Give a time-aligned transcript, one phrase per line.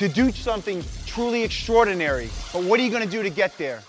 [0.00, 2.30] to do something truly extraordinary.
[2.54, 3.82] But what are you going to do to get there?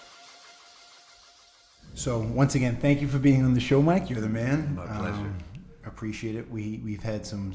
[1.94, 4.10] So once again, thank you for being on the show, Mike.
[4.10, 4.76] You're the man.
[4.76, 5.14] My pleasure.
[5.14, 5.38] Um,
[5.86, 6.52] appreciate it.
[6.52, 7.54] We we've had some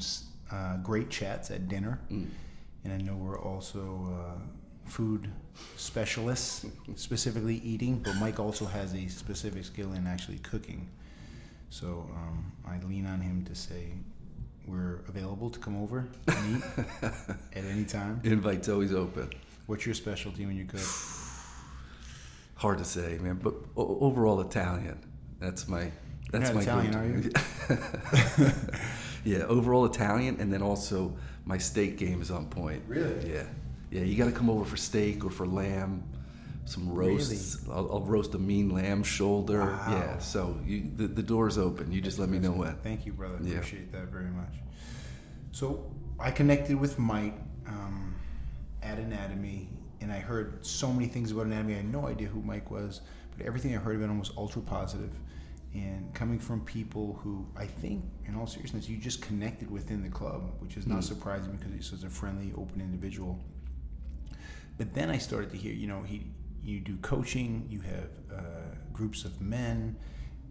[0.51, 2.25] uh, great chats at dinner, mm.
[2.83, 4.39] and I know we're also uh,
[4.85, 5.29] food
[5.75, 6.65] specialists,
[6.95, 7.99] specifically eating.
[7.99, 10.89] But Mike also has a specific skill in actually cooking.
[11.69, 13.93] So um, I lean on him to say
[14.67, 16.63] we're available to come over and eat
[17.53, 18.21] at any time.
[18.25, 19.29] Invite's always open.
[19.65, 20.81] What's your specialty when you cook?
[22.55, 23.39] hard to say, man.
[23.41, 24.99] But overall, Italian.
[25.39, 25.91] That's my.
[26.31, 27.31] That's my Italian, are you?
[29.37, 32.83] yeah, overall Italian, and then also my steak game is on point.
[32.85, 33.31] Really?
[33.31, 33.43] Yeah,
[33.91, 34.01] yeah.
[34.01, 36.03] You got to come over for steak or for lamb,
[36.67, 37.63] some roasts.
[37.63, 37.77] Really?
[37.77, 39.59] I'll, I'll, roast a mean lamb shoulder.
[39.59, 39.87] Wow.
[39.89, 40.17] Yeah.
[40.19, 41.91] So you, the the door's open.
[41.91, 42.75] You just let me know when.
[42.77, 43.37] Thank you, brother.
[43.41, 43.55] Yeah.
[43.55, 44.53] Appreciate that very much.
[45.51, 47.35] So I connected with Mike
[47.67, 48.15] um,
[48.83, 49.69] at Anatomy
[50.01, 51.73] and I heard so many things about anatomy.
[51.73, 53.01] I had no idea who Mike was,
[53.35, 55.11] but everything I heard about him was ultra positive.
[55.73, 60.09] And coming from people who I think, in all seriousness, you just connected within the
[60.09, 61.03] club, which is not mm.
[61.03, 63.39] surprising because he's such a friendly, open individual.
[64.77, 66.27] But then I started to hear, you know, he,
[66.63, 68.41] you do coaching, you have uh,
[68.93, 69.95] groups of men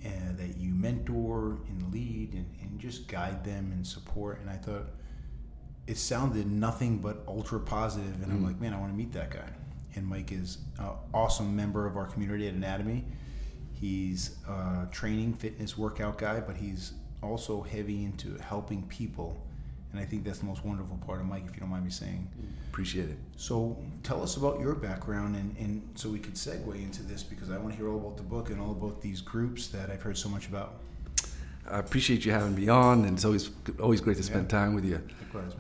[0.05, 4.41] uh, that you mentor and lead and, and just guide them and support.
[4.41, 4.89] And I thought,
[5.87, 8.15] it sounded nothing but ultra positive.
[8.23, 8.33] and mm.
[8.33, 9.49] I'm like, man, I want to meet that guy.
[9.95, 13.05] And Mike is an awesome member of our community at Anatomy.
[13.73, 19.46] He's a training, fitness, workout guy, but he's also heavy into helping people.
[19.97, 21.91] And I think that's the most wonderful part of Mike, if you don't mind me
[21.91, 22.29] saying.
[22.69, 23.17] Appreciate it.
[23.37, 27.51] So tell us about your background, and, and so we could segue into this because
[27.51, 30.03] I want to hear all about the book and all about these groups that I've
[30.03, 30.75] heard so much about.
[31.67, 34.59] I appreciate you having me on, and it's always always great to spend yeah.
[34.59, 35.01] time with you.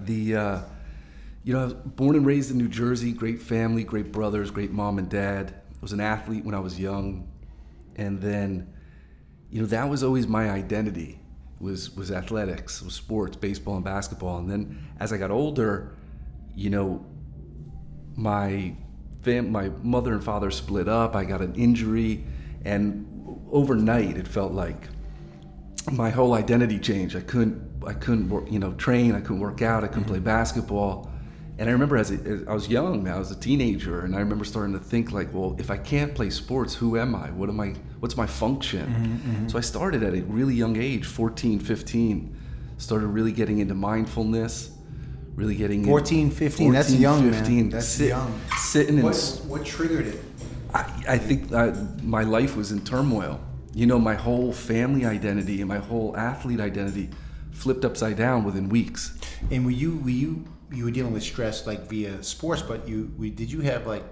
[0.00, 0.60] the uh,
[1.42, 4.70] you know, I was born and raised in New Jersey, great family, great brothers, great
[4.70, 5.54] mom and dad.
[5.56, 7.26] I was an athlete when I was young,
[7.96, 8.70] and then,
[9.50, 11.20] you know, that was always my identity
[11.60, 14.38] was was athletics, was sports, baseball and basketball.
[14.38, 15.96] And then as I got older,
[16.54, 17.04] you know,
[18.14, 18.74] my
[19.22, 21.14] fam- my mother and father split up.
[21.14, 22.24] I got an injury,
[22.64, 23.06] and
[23.50, 24.88] overnight it felt like
[25.92, 27.16] my whole identity changed.
[27.16, 29.14] I couldn't I couldn't work, you know train.
[29.14, 29.84] I couldn't work out.
[29.84, 30.12] I couldn't mm-hmm.
[30.12, 31.10] play basketball.
[31.58, 34.14] And I remember as, a, as, I was young, man, I was a teenager, and
[34.14, 37.30] I remember starting to think like, well, if I can't play sports, who am I?
[37.30, 37.74] What am I?
[38.00, 38.86] What's my function?
[38.86, 39.48] Mm-hmm, mm-hmm.
[39.48, 42.36] So I started at a really young age, 14, 15.
[42.78, 44.70] Started really getting into mindfulness,
[45.34, 46.72] really getting 14, 15.
[46.72, 47.70] 14, that's young, 15, man.
[47.70, 48.40] That's sit, young.
[48.58, 50.22] Sitting what, what triggered it?
[50.74, 51.70] I, I think I,
[52.02, 53.40] my life was in turmoil
[53.76, 57.10] you know, my whole family identity and my whole athlete identity
[57.50, 59.18] flipped upside down within weeks.
[59.50, 63.12] And were you were you you were dealing with stress like via sports, but you
[63.16, 64.02] we, did you have like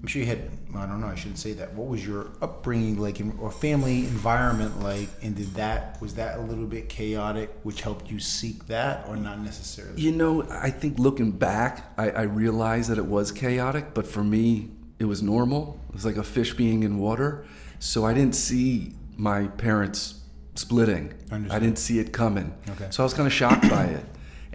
[0.00, 1.74] I'm sure you had I don't know I shouldn't say that.
[1.74, 5.08] What was your upbringing like or family environment like?
[5.22, 9.16] And did that was that a little bit chaotic, which helped you seek that, or
[9.16, 10.00] not necessarily?
[10.00, 14.24] You know, I think looking back, I, I realized that it was chaotic, but for
[14.24, 15.80] me, it was normal.
[15.88, 17.44] It was like a fish being in water.
[17.78, 20.20] So I didn't see my parents
[20.54, 21.14] splitting.
[21.30, 22.54] I didn't see it coming.
[22.70, 22.88] Okay.
[22.90, 24.04] So I was kind of shocked by it.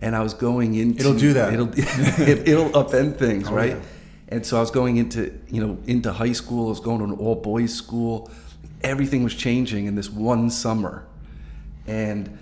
[0.06, 1.54] And I was going into It'll do that.
[1.54, 3.72] It'll it, will upend things, oh, right?
[3.72, 3.82] Yeah.
[4.30, 7.06] And so I was going into, you know, into high school, I was going to
[7.06, 8.30] an all boys school.
[8.82, 11.08] Everything was changing in this one summer.
[11.88, 12.38] And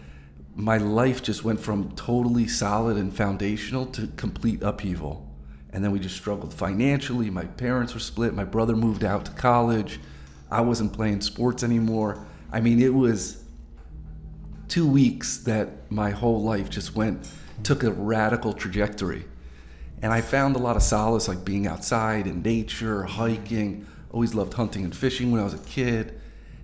[0.56, 5.28] my life just went from totally solid and foundational to complete upheaval.
[5.72, 7.30] And then we just struggled financially.
[7.30, 8.33] My parents were split.
[8.33, 10.00] My brother moved out to college
[10.54, 12.24] I wasn't playing sports anymore.
[12.51, 13.44] I mean, it was
[14.68, 17.27] two weeks that my whole life just went,
[17.63, 19.25] took a radical trajectory.
[20.01, 23.88] And I found a lot of solace, like being outside in nature, hiking.
[24.12, 26.19] Always loved hunting and fishing when I was a kid.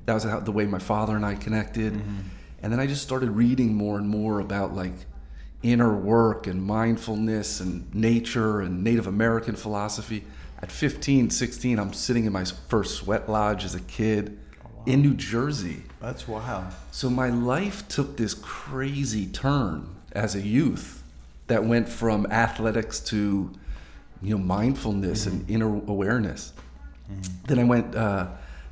[0.06, 1.94] That was the way my father and I connected.
[1.94, 2.20] Mm-hmm.
[2.62, 4.94] And then I just started reading more and more about like
[5.64, 10.26] inner work and mindfulness and nature and Native American philosophy
[10.62, 14.84] at 15, 16, I'm sitting in my first sweat lodge as a kid oh, wow.
[14.86, 15.84] in New Jersey.
[16.02, 16.74] That's wild.
[16.92, 21.02] So my life took this crazy turn as a youth
[21.48, 23.52] that went from athletics to
[24.22, 25.38] you know, mindfulness Mm-hmm.
[25.38, 26.54] and inner awareness.
[27.48, 28.28] Then I went, uh,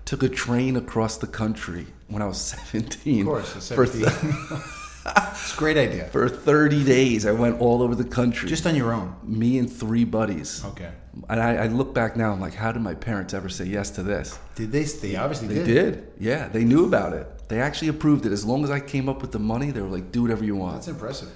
[0.06, 2.38] took a train across the country when I was
[2.72, 3.22] 17.
[3.22, 4.62] Of course, it's for, 17.
[5.16, 6.06] it's a great idea.
[6.06, 7.26] for 30 days.
[7.26, 8.50] I went all over the country.
[8.50, 9.16] Just on your own.
[9.24, 10.64] me and three buddies.
[10.66, 10.92] Okay.
[11.30, 13.90] And I, I look back now, I'm like, how did my parents ever say yes
[13.92, 14.38] to this?
[14.56, 14.84] Did they?
[14.84, 15.66] They obviously They did.
[15.66, 16.08] did.
[16.20, 17.28] Yeah, they knew about it.
[17.48, 18.32] They actually approved it.
[18.32, 20.56] As long as I came up with the money, they were like, do whatever you
[20.56, 20.76] want.
[20.76, 21.30] That's impressive.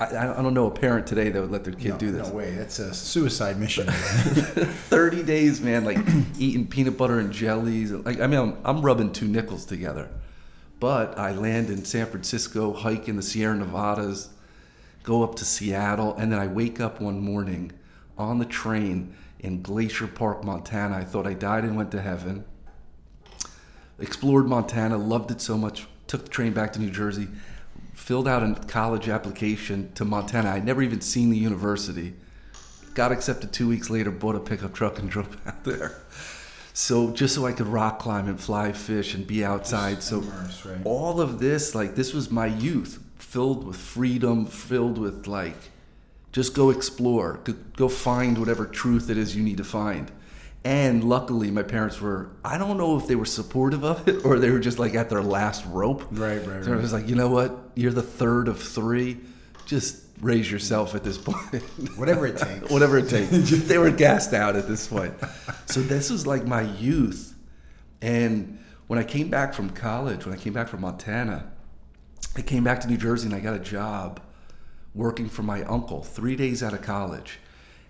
[0.00, 2.28] I, I don't know a parent today that would let their kid no, do this.
[2.28, 2.52] No way.
[2.54, 3.86] That's a suicide mission.
[3.90, 5.98] 30 days, man, like
[6.38, 7.90] eating peanut butter and jellies.
[7.90, 10.08] Like, I mean, I'm, I'm rubbing two nickels together.
[10.80, 14.30] But I land in San Francisco, hike in the Sierra Nevadas,
[15.02, 17.72] go up to Seattle, and then I wake up one morning
[18.16, 20.96] on the train in Glacier Park, Montana.
[20.96, 22.44] I thought I died and went to heaven.
[23.98, 27.28] Explored Montana, loved it so much, took the train back to New Jersey,
[27.94, 30.50] filled out a college application to Montana.
[30.50, 32.14] I'd never even seen the university
[32.98, 36.02] got accepted two weeks later, bought a pickup truck and drove out there.
[36.78, 40.00] So just so I could rock climb and fly fish and be outside.
[40.00, 40.78] So immerse, right.
[40.84, 45.56] all of this, like this was my youth, filled with freedom, filled with like,
[46.30, 50.12] just go explore, go, go find whatever truth it is you need to find.
[50.62, 54.38] And luckily, my parents were, I don't know if they were supportive of it or
[54.38, 56.04] they were just like at their last rope.
[56.12, 56.80] Right, right, So it right.
[56.80, 57.58] was like, you know what?
[57.74, 59.18] You're the third of three.
[59.66, 61.62] Just raise yourself at this point.
[61.96, 62.70] Whatever it takes.
[62.70, 63.30] Whatever it takes.
[63.66, 65.14] they were gassed out at this point.
[65.66, 67.34] So this was like my youth.
[68.00, 71.50] And when I came back from college, when I came back from Montana,
[72.36, 74.20] I came back to New Jersey and I got a job
[74.94, 77.38] working for my uncle three days out of college.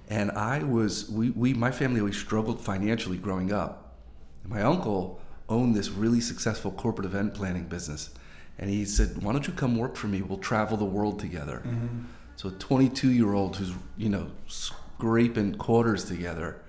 [0.08, 3.96] And I was, we, we my family always struggled financially growing up.
[4.42, 8.10] And my uncle owned this really successful corporate event planning business.
[8.58, 10.22] And he said, Why don't you come work for me?
[10.22, 11.62] We'll travel the world together.
[11.64, 12.04] Mm-hmm.
[12.38, 16.62] So a 22 year old who's, you know, scraping quarters together,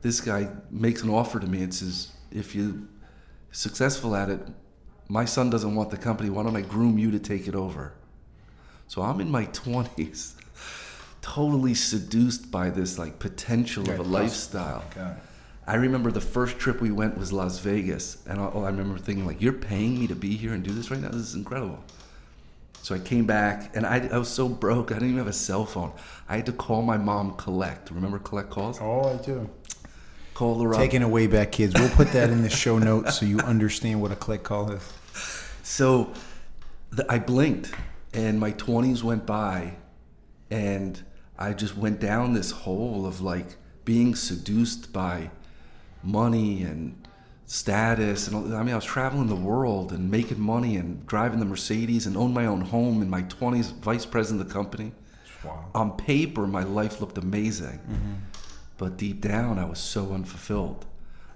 [0.00, 2.74] this guy makes an offer to me and says, If you're
[3.52, 4.40] successful at it,
[5.08, 6.28] my son doesn't want the company.
[6.28, 7.92] Why don't I groom you to take it over?
[8.88, 10.34] So I'm in my 20s,
[11.22, 14.82] totally seduced by this like potential of a lifestyle.
[15.68, 18.98] I remember the first trip we went was Las Vegas, and I, oh, I remember
[18.98, 21.10] thinking like, "You're paying me to be here and do this right now.
[21.10, 21.78] This is incredible."
[22.82, 24.90] So I came back, and I, I was so broke.
[24.90, 25.92] I didn't even have a cell phone.
[26.28, 27.36] I had to call my mom.
[27.36, 27.92] Collect.
[27.92, 28.80] Remember collect calls?
[28.80, 29.48] Oh, I do.
[30.34, 30.80] Call her up.
[30.80, 31.74] Taking it way back, kids.
[31.74, 34.92] We'll put that in the show notes so you understand what a click call is.
[35.62, 36.12] So
[36.90, 37.72] the, I blinked,
[38.12, 39.76] and my 20s went by,
[40.50, 41.00] and
[41.38, 45.30] I just went down this hole of like being seduced by
[46.02, 47.01] money and
[47.52, 48.28] status.
[48.28, 52.06] And I mean, I was traveling the world and making money and driving the Mercedes
[52.06, 54.92] and owned my own home in my 20s, vice president of the company.
[55.44, 55.66] Wow.
[55.74, 57.78] On paper, my life looked amazing.
[57.78, 58.12] Mm-hmm.
[58.78, 60.86] But deep down, I was so unfulfilled.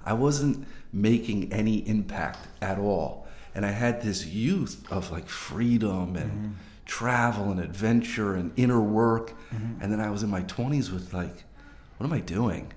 [0.07, 3.27] I wasn't making any impact at all.
[3.55, 6.53] And I had this youth of like freedom and mm-hmm.
[6.87, 9.35] travel and adventure and inner work.
[9.51, 9.83] Mm-hmm.
[9.83, 11.45] And then I was in my 20s with like,
[11.99, 12.73] what am I doing?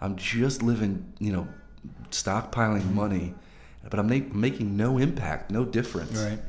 [0.00, 1.46] I'm just living, you know,
[2.10, 3.34] stockpiling money,
[3.88, 6.18] but I'm ma- making no impact, no difference.
[6.18, 6.40] Right.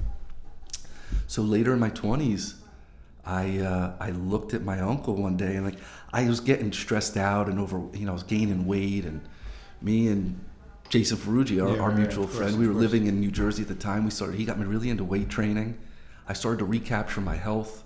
[1.27, 2.55] So later in my twenties,
[3.25, 5.77] I uh, I looked at my uncle one day and like
[6.11, 9.21] I was getting stressed out and over you know I was gaining weight and
[9.81, 10.39] me and
[10.89, 13.69] Jason Ferruggia, our, Yeah, our mutual friend, of we were living in New Jersey at
[13.69, 14.03] the time.
[14.03, 15.77] We started he got me really into weight training.
[16.27, 17.83] I started to recapture my health.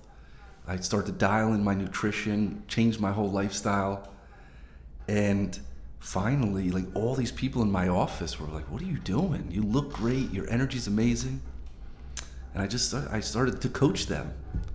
[0.68, 4.10] I started to dial in my nutrition, change my whole lifestyle,
[5.08, 5.60] and
[6.06, 9.48] finally, like all these people in my office were like, "What are you doing?
[9.50, 10.32] You look great.
[10.32, 11.42] Your energy's amazing."
[12.54, 14.32] and I just I started to coach them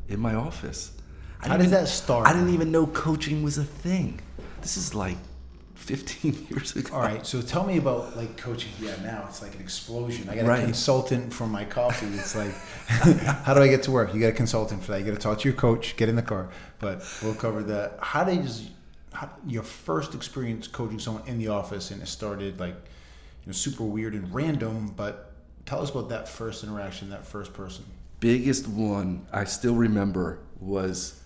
[0.08, 0.92] in my office.
[1.40, 2.26] I How didn't even- that start?
[2.28, 4.20] I didn't even know coaching was a thing.
[4.60, 5.16] This is like
[5.76, 6.94] 15 years ago.
[6.94, 8.72] All right, so tell me about like coaching.
[8.82, 10.28] Yeah, now it's like an explosion.
[10.28, 12.08] I got a consultant for my coffee.
[12.18, 12.52] It's like,
[13.46, 14.12] how do I get to work?
[14.12, 14.98] You got a consultant for that.
[15.00, 15.96] You got to talk to your coach.
[15.96, 16.50] Get in the car.
[16.80, 17.96] But we'll cover that.
[18.02, 18.66] How did you,
[19.12, 23.52] how, your first experience coaching someone in the office, and it started like, you know,
[23.52, 24.92] super weird and random.
[24.96, 25.32] But
[25.66, 27.84] tell us about that first interaction, that first person.
[28.20, 31.20] biggest one I still remember was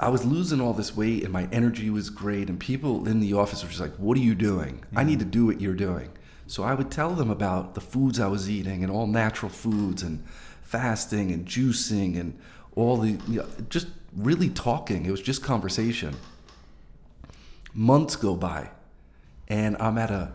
[0.00, 3.34] I was losing all this weight and my energy was great and people in the
[3.34, 4.84] office were just like, "What are you doing?
[4.96, 5.30] I need to mm-hmm.
[5.30, 6.10] do what you're doing."
[6.46, 10.02] So I would tell them about the foods I was eating and all natural foods
[10.02, 10.24] and
[10.62, 12.38] fasting and juicing and
[12.74, 15.06] all the you know, just really talking.
[15.06, 16.16] It was just conversation.
[17.74, 18.70] Months go by
[19.48, 20.32] and I'm at a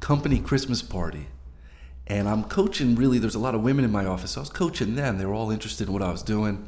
[0.00, 1.26] company Christmas party
[2.06, 4.32] and I'm coaching really there's a lot of women in my office.
[4.32, 5.18] So I was coaching them.
[5.18, 6.66] They were all interested in what I was doing.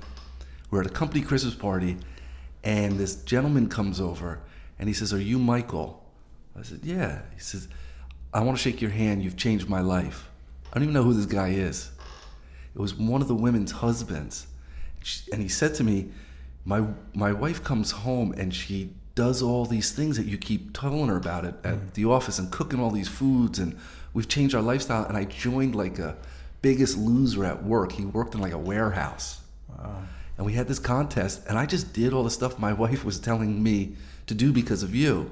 [0.70, 1.98] We're at a company Christmas party
[2.64, 4.40] and this gentleman comes over
[4.78, 6.04] And he says, Are you Michael?
[6.58, 7.22] I said, Yeah.
[7.34, 7.68] He says,
[8.32, 9.22] I want to shake your hand.
[9.22, 10.28] You've changed my life.
[10.72, 11.90] I don't even know who this guy is.
[12.74, 14.46] It was one of the women's husbands.
[15.32, 16.10] And he said to me,
[16.64, 16.84] My,
[17.14, 21.16] my wife comes home and she does all these things that you keep telling her
[21.16, 21.94] about it at mm.
[21.94, 23.76] the office and cooking all these foods and
[24.14, 26.16] we've changed our lifestyle and I joined like a
[26.62, 27.92] biggest loser at work.
[27.92, 29.40] He worked in like a warehouse.
[29.68, 30.02] Wow.
[30.36, 33.18] And we had this contest and I just did all the stuff my wife was
[33.18, 35.30] telling me to do because of you.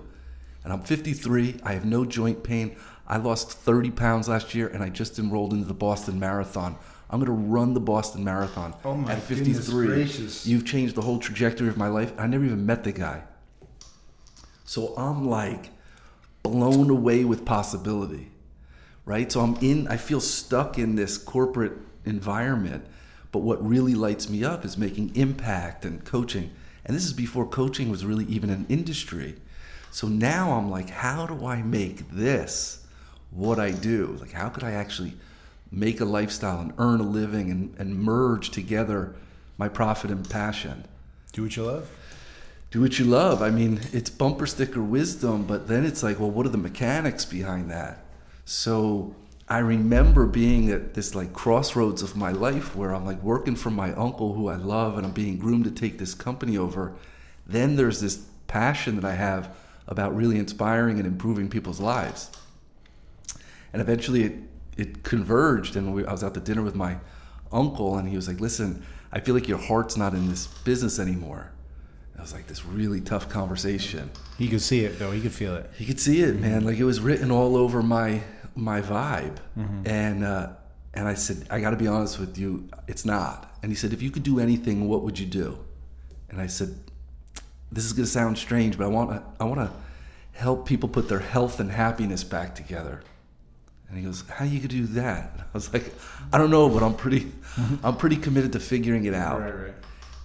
[0.63, 2.77] And I'm 53, I have no joint pain.
[3.07, 6.77] I lost 30 pounds last year and I just enrolled into the Boston Marathon.
[7.09, 10.09] I'm going to run the Boston Marathon oh my at 53.
[10.45, 12.13] You've changed the whole trajectory of my life.
[12.19, 13.23] I never even met the guy.
[14.71, 15.71] So I'm like
[16.45, 18.31] blown away with possibility,
[19.05, 19.33] right?
[19.33, 21.73] So I'm in, I feel stuck in this corporate
[22.05, 22.87] environment.
[23.33, 26.53] But what really lights me up is making impact and coaching.
[26.85, 29.35] And this is before coaching was really even an industry.
[29.91, 32.87] So now I'm like, how do I make this
[33.33, 34.19] what I do?
[34.21, 35.15] Like, how could I actually
[35.73, 39.17] make a lifestyle and earn a living and, and merge together
[39.59, 40.87] my profit and passion?
[41.33, 41.91] Do what you love
[42.71, 43.43] do what you love.
[43.43, 47.25] I mean, it's bumper sticker wisdom, but then it's like, well, what are the mechanics
[47.25, 48.05] behind that?
[48.45, 49.15] So
[49.49, 53.71] I remember being at this like crossroads of my life where I'm like working for
[53.71, 56.95] my uncle who I love and I'm being groomed to take this company over.
[57.47, 59.57] Then there's this passion that I have
[59.89, 62.31] about really inspiring and improving people's lives.
[63.73, 64.35] And eventually it,
[64.77, 66.99] it converged and we, I was out to dinner with my
[67.51, 71.01] uncle and he was like, listen, I feel like your heart's not in this business
[71.01, 71.51] anymore.
[72.21, 74.11] It was like this really tough conversation.
[74.37, 75.11] He could see it though.
[75.11, 75.71] He could feel it.
[75.79, 76.65] He could see it, man.
[76.65, 78.21] Like it was written all over my
[78.55, 79.39] my vibe.
[79.59, 79.89] Mm-hmm.
[79.89, 80.51] And uh,
[80.93, 83.51] and I said, I got to be honest with you, it's not.
[83.63, 85.59] And he said, if you could do anything, what would you do?
[86.29, 86.79] And I said,
[87.73, 89.71] this is gonna sound strange, but I want I want to
[90.33, 93.03] help people put their health and happiness back together.
[93.89, 95.91] And he goes, "How you could do that?" I was like,
[96.35, 97.77] "I don't know, but I'm pretty, mm-hmm.
[97.83, 99.75] I'm pretty committed to figuring it out." Right, right.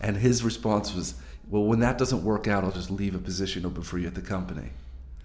[0.02, 1.16] And his response was,
[1.50, 4.16] well, when that doesn't work out, I'll just leave a position open for you at
[4.16, 4.70] the company.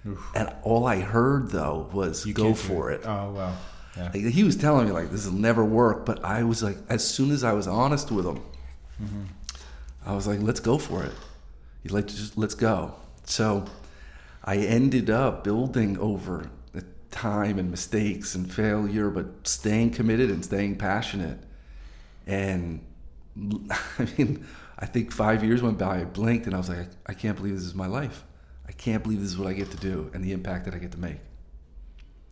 [0.06, 0.30] Oof.
[0.34, 3.02] And all I heard though was you go for it.
[3.04, 3.56] Oh wow.
[3.96, 4.10] Yeah.
[4.14, 7.06] Like, he was telling me like this will never work, but I was like, as
[7.06, 8.40] soon as I was honest with him,
[9.02, 9.22] mm-hmm.
[10.06, 11.12] I was like, let's go for it.
[11.82, 12.94] He's like, just let's go.
[13.24, 13.66] So
[14.44, 20.44] I ended up building over the time and mistakes and failure, but staying committed and
[20.44, 21.38] staying passionate.
[22.26, 22.84] And
[23.98, 24.46] I mean,
[24.80, 27.36] I think five years went by, I blinked, and I was like, I, I can't
[27.36, 28.24] believe this is my life.
[28.66, 30.78] I can't believe this is what I get to do and the impact that I
[30.78, 31.18] get to make.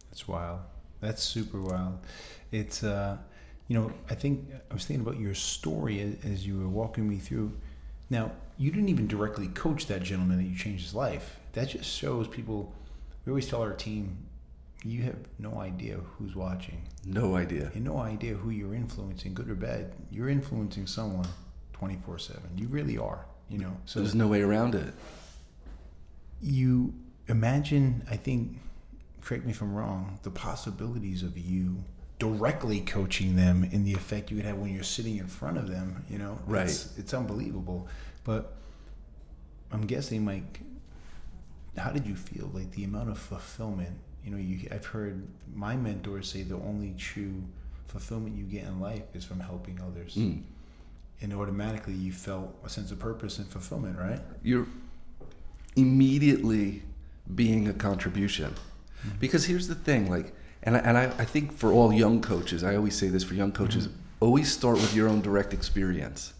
[0.08, 0.60] That's wild.
[1.00, 1.98] That's super wild.
[2.50, 3.18] It's, uh,
[3.66, 7.08] you know, I think I was thinking about your story as, as you were walking
[7.08, 7.52] me through.
[8.08, 11.38] Now, you didn't even directly coach that gentleman that you changed his life.
[11.52, 12.72] That just shows people.
[13.26, 14.16] We always tell our team,
[14.84, 16.82] you have no idea who's watching.
[17.04, 17.70] No idea.
[17.74, 19.92] You no idea who you're influencing, good or bad.
[20.10, 21.26] You're influencing someone
[21.78, 22.42] 24 7.
[22.56, 23.76] You really are, you know.
[23.86, 24.92] So there's no way around it.
[26.40, 26.94] You
[27.28, 28.58] imagine, I think,
[29.22, 31.84] correct me if I'm wrong, the possibilities of you
[32.18, 35.68] directly coaching them in the effect you could have when you're sitting in front of
[35.68, 36.38] them, you know.
[36.46, 36.64] Right.
[36.64, 37.86] It's, it's unbelievable.
[38.24, 38.56] But
[39.70, 40.60] I'm guessing, like,
[41.76, 42.50] how did you feel?
[42.52, 43.96] Like the amount of fulfillment.
[44.24, 47.44] You know, you I've heard my mentors say the only true
[47.86, 50.16] fulfillment you get in life is from helping others.
[50.16, 50.42] Mm
[51.20, 54.20] and automatically you felt a sense of purpose and fulfillment, right?
[54.42, 54.66] You're
[55.76, 56.82] immediately
[57.34, 58.54] being a contribution.
[59.00, 59.18] Mm-hmm.
[59.18, 60.32] Because here's the thing, like,
[60.62, 63.34] and I, and I, I, think for all young coaches, I always say this for
[63.34, 63.98] young coaches, mm-hmm.
[64.20, 66.32] always start with your own direct experience.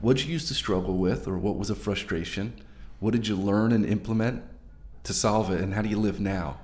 [0.00, 2.52] What did you used to struggle with, or what was a frustration?
[3.00, 4.42] What did you learn and implement
[5.04, 6.58] to solve it, and how do you live now?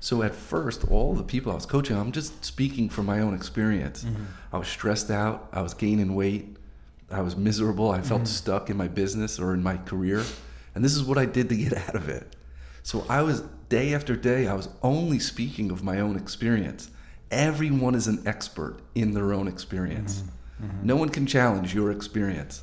[0.00, 3.34] So at first, all the people I was coaching, I'm just speaking from my own
[3.34, 4.04] experience.
[4.04, 4.24] Mm-hmm.
[4.52, 5.48] I was stressed out.
[5.52, 6.56] I was gaining weight.
[7.10, 7.90] I was miserable.
[7.90, 8.26] I felt mm.
[8.26, 10.24] stuck in my business or in my career.
[10.74, 12.36] And this is what I did to get out of it.
[12.82, 16.90] So I was, day after day, I was only speaking of my own experience.
[17.30, 20.22] Everyone is an expert in their own experience.
[20.22, 20.66] Mm-hmm.
[20.66, 20.86] Mm-hmm.
[20.86, 22.62] No one can challenge your experience.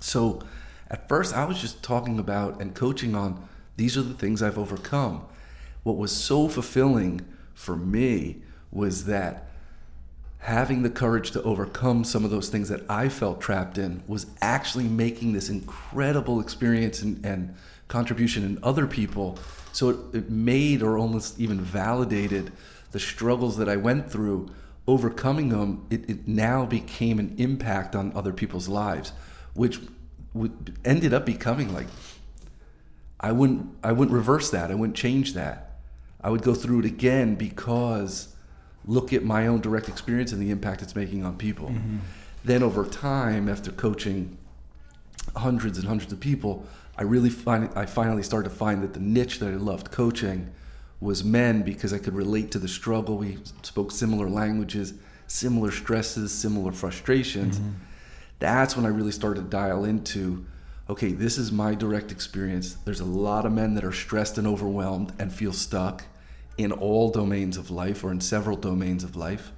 [0.00, 0.42] So
[0.88, 4.58] at first, I was just talking about and coaching on these are the things I've
[4.58, 5.26] overcome.
[5.82, 7.22] What was so fulfilling
[7.54, 9.48] for me was that
[10.44, 14.26] having the courage to overcome some of those things that I felt trapped in was
[14.42, 17.54] actually making this incredible experience and, and
[17.88, 19.38] contribution in other people.
[19.72, 22.52] So it, it, made or almost even validated
[22.92, 24.50] the struggles that I went through.
[24.86, 29.12] Overcoming them, it, it now became an impact on other people's lives,
[29.54, 29.80] which
[30.84, 31.86] ended up becoming like
[33.18, 34.70] I wouldn't I wouldn't reverse that.
[34.70, 35.78] I wouldn't change that.
[36.20, 38.33] I would go through it again because
[38.86, 41.68] look at my own direct experience and the impact it's making on people.
[41.68, 41.98] Mm-hmm.
[42.44, 44.36] Then over time, after coaching
[45.34, 49.00] hundreds and hundreds of people, I really find I finally started to find that the
[49.00, 50.52] niche that I loved coaching
[51.00, 53.18] was men because I could relate to the struggle.
[53.18, 54.94] We spoke similar languages,
[55.26, 57.58] similar stresses, similar frustrations.
[57.58, 57.70] Mm-hmm.
[58.38, 60.46] That's when I really started to dial into
[60.88, 62.74] okay, this is my direct experience.
[62.84, 66.04] There's a lot of men that are stressed and overwhelmed and feel stuck
[66.56, 69.52] in all domains of life or in several domains of life.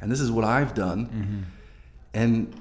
[0.00, 1.06] And this is what I've done.
[1.06, 1.42] Mm-hmm.
[2.14, 2.60] And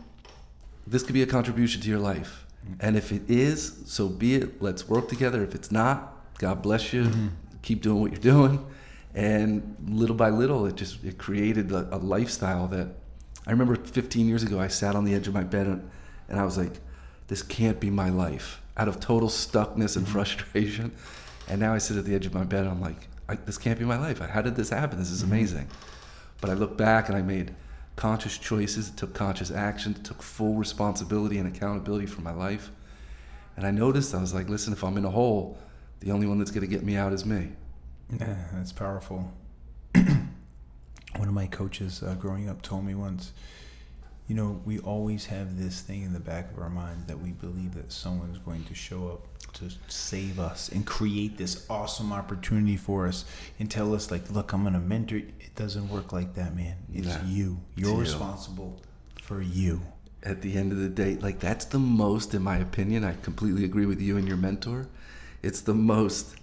[0.86, 2.46] this could be a contribution to your life.
[2.66, 2.74] Mm-hmm.
[2.80, 4.62] And if it is, so be it.
[4.62, 5.44] Let's work together.
[5.44, 7.04] If it's not, God bless you.
[7.04, 7.28] Mm-hmm.
[7.62, 8.66] Keep doing what you're doing.
[9.14, 12.88] And little by little, it just it created a, a, lifestyle that
[13.48, 14.60] I remember 15 years ago.
[14.60, 15.90] I sat on the edge of my bed and,
[16.30, 16.74] and I was like,
[17.28, 20.14] "This can't be my life." Out of total stuckness and mm-hmm.
[20.14, 20.92] frustration,
[21.48, 23.78] and now I sit at the edge of my bed and I'm like, "This can't
[23.78, 24.20] be my life.
[24.20, 25.00] How did this happen?
[25.00, 25.32] This is mm-hmm.
[25.32, 25.68] amazing."
[26.40, 27.56] But I look back and I made
[27.96, 32.70] conscious choices, took conscious action, took full responsibility and accountability for my life.
[33.58, 35.58] And I noticed, I was like, listen, if I'm in a hole,
[36.00, 37.50] the only one that's going to get me out is me.
[38.12, 39.34] Yeah, that's powerful.
[39.94, 43.34] one of my coaches uh, growing up told me once,
[44.28, 47.32] you know, we always have this thing in the back of our mind that we
[47.32, 49.28] believe that someone's going to show up
[49.60, 53.26] to save us and create this awesome opportunity for us
[53.60, 55.18] and tell us like, look, I'm gonna mentor.
[55.18, 56.76] It doesn't work like that, man.
[56.94, 57.60] It's nah, you.
[57.76, 58.82] You're it's responsible
[59.18, 59.24] you.
[59.24, 59.82] for you.
[60.24, 63.64] At the end of the day, like that's the most, in my opinion, I completely
[63.66, 64.88] agree with you and your mentor.
[65.42, 66.36] It's the most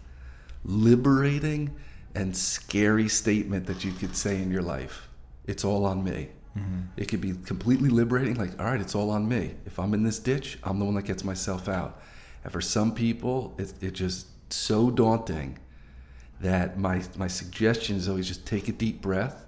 [0.65, 1.77] liberating
[2.15, 5.09] and scary statement that you could say in your life.
[5.47, 6.29] It's all on me.
[6.57, 6.81] Mm-hmm.
[6.97, 9.55] It could be completely liberating, like, all right, it's all on me.
[9.67, 12.01] If I'm in this ditch, I'm the one that gets myself out.
[12.45, 15.59] And for some people, it's it just so daunting
[16.41, 19.47] that my my suggestion is always just take a deep breath.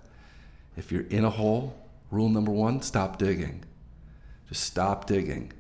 [0.76, 1.78] If you're in a hole,
[2.11, 3.65] rule number one, stop digging.
[4.49, 5.52] Just stop digging.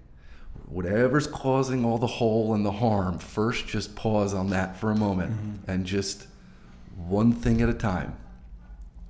[0.66, 4.96] Whatever's causing all the hole and the harm, first just pause on that for a
[4.96, 5.70] moment mm-hmm.
[5.70, 6.26] and just
[6.96, 8.16] one thing at a time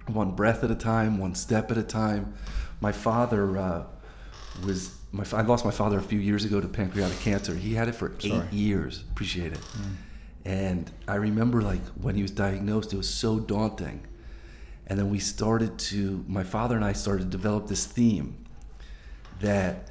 [0.08, 2.34] one breath at a time, one step at a time.
[2.80, 3.84] My father uh,
[4.64, 7.54] was my I lost my father a few years ago to pancreatic cancer.
[7.54, 9.04] He had it for eight years.
[9.12, 9.60] Appreciate it.
[9.60, 9.94] Mm.
[10.44, 14.06] And I remember like when he was diagnosed, it was so daunting.
[14.86, 18.44] And then we started to my father and I started to develop this theme
[19.40, 19.90] that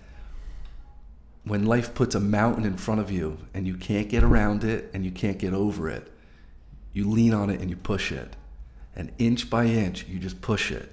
[1.44, 4.90] when life puts a mountain in front of you and you can't get around it
[4.94, 6.12] and you can't get over it,
[6.94, 8.36] you lean on it and you push it
[8.96, 10.92] and inch by inch, you just push it,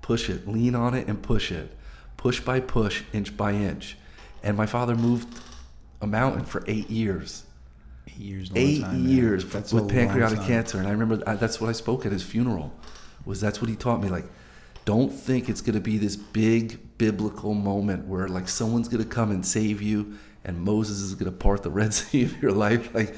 [0.00, 1.76] push it, lean on it, and push it,
[2.22, 3.96] push by push, inch by inch.
[4.44, 5.40] And my father moved
[6.00, 7.42] a mountain for eight years.
[8.06, 8.50] Eight years.
[8.54, 12.22] Eight time, years with pancreatic cancer, and I remember that's what I spoke at his
[12.22, 12.72] funeral.
[13.24, 14.08] Was that's what he taught me?
[14.08, 14.26] Like,
[14.84, 19.08] don't think it's going to be this big biblical moment where like someone's going to
[19.08, 22.52] come and save you, and Moses is going to part the Red Sea of your
[22.52, 22.94] life.
[22.94, 23.16] Like,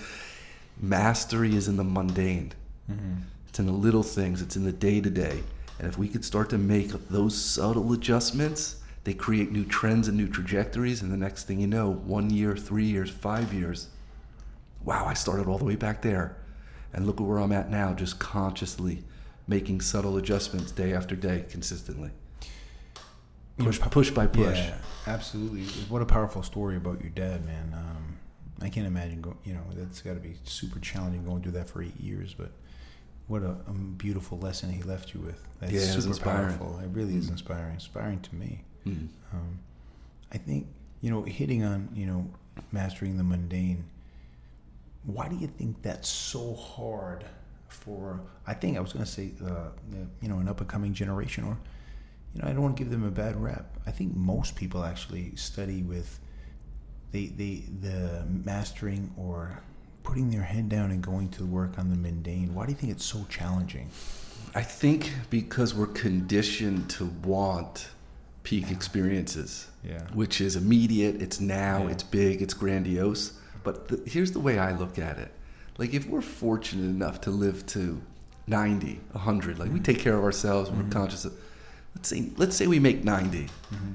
[0.80, 2.52] mastery is in the mundane.
[2.90, 3.14] Mm-hmm.
[3.48, 5.42] It's in the little things, it's in the day to day.
[5.78, 10.16] And if we could start to make those subtle adjustments, they create new trends and
[10.16, 11.02] new trajectories.
[11.02, 13.88] And the next thing you know, one year, three years, five years,
[14.82, 16.36] wow, I started all the way back there.
[16.92, 19.02] And look at where I'm at now, just consciously
[19.46, 22.10] making subtle adjustments day after day consistently.
[23.58, 24.58] Push, push by push.
[24.58, 25.62] Yeah, absolutely.
[25.88, 27.72] What a powerful story about your dad, man.
[27.74, 28.16] Um,
[28.60, 31.68] I can't imagine going, you know, that's got to be super challenging going through that
[31.68, 32.50] for eight years, but
[33.26, 35.46] what a, a, beautiful lesson he left you with.
[35.60, 36.58] That's yeah, super inspiring.
[36.58, 36.80] powerful.
[36.80, 37.74] It really is inspiring.
[37.74, 38.64] Inspiring to me.
[38.86, 39.58] Mm Um,
[40.32, 40.66] I think
[41.00, 42.30] you know, hitting on you know,
[42.72, 43.84] mastering the mundane.
[45.04, 47.26] Why do you think that's so hard
[47.68, 48.20] for?
[48.46, 49.68] I think I was going to say, uh,
[50.22, 51.58] you know, an up and coming generation, or
[52.34, 53.66] you know, I don't want to give them a bad rap.
[53.86, 56.18] I think most people actually study with
[57.12, 59.62] the the the mastering or
[60.04, 62.54] putting their head down and going to work on the mundane?
[62.54, 63.90] Why do you think it's so challenging?
[64.54, 67.88] I think because we're conditioned to want
[68.44, 70.02] peak experiences, yeah.
[70.12, 71.90] which is immediate, it's now, yeah.
[71.90, 73.32] it's big, it's grandiose.
[73.64, 75.32] But the, here's the way I look at it.
[75.76, 78.00] Like if we're fortunate enough to live to
[78.46, 79.74] 90, 100, like mm-hmm.
[79.74, 80.84] we take care of ourselves, mm-hmm.
[80.84, 81.32] we're conscious of
[81.96, 83.44] let's say let's say we make 90.
[83.44, 83.92] Mm-hmm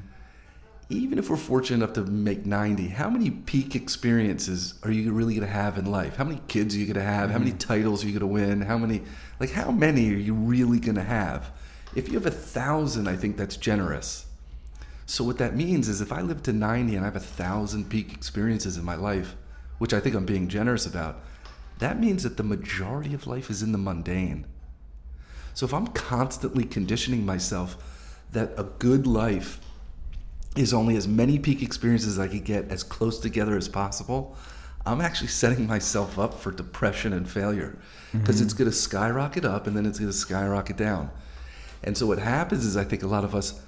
[0.89, 5.35] even if we're fortunate enough to make 90, how many peak experiences are you really
[5.35, 6.15] going to have in life?
[6.15, 7.29] How many kids are you going to have?
[7.29, 7.59] How many mm-hmm.
[7.59, 8.61] titles are you going to win?
[8.61, 9.03] How many,
[9.39, 11.51] like, how many are you really going to have?
[11.95, 14.25] If you have a thousand, I think that's generous.
[15.09, 17.89] So, what that means is if I live to 90 and I have a thousand
[17.89, 19.35] peak experiences in my life,
[19.79, 21.23] which I think I'm being generous about,
[21.79, 24.45] that means that the majority of life is in the mundane.
[25.55, 29.59] So if I'm constantly conditioning myself that a good life
[30.55, 34.37] is only as many peak experiences as I could get as close together as possible,
[34.85, 37.79] I'm actually setting myself up for depression and failure
[38.11, 38.45] because mm-hmm.
[38.45, 41.09] it's going to skyrocket up and then it's going to skyrocket down.
[41.83, 43.59] And so what happens is I think a lot of us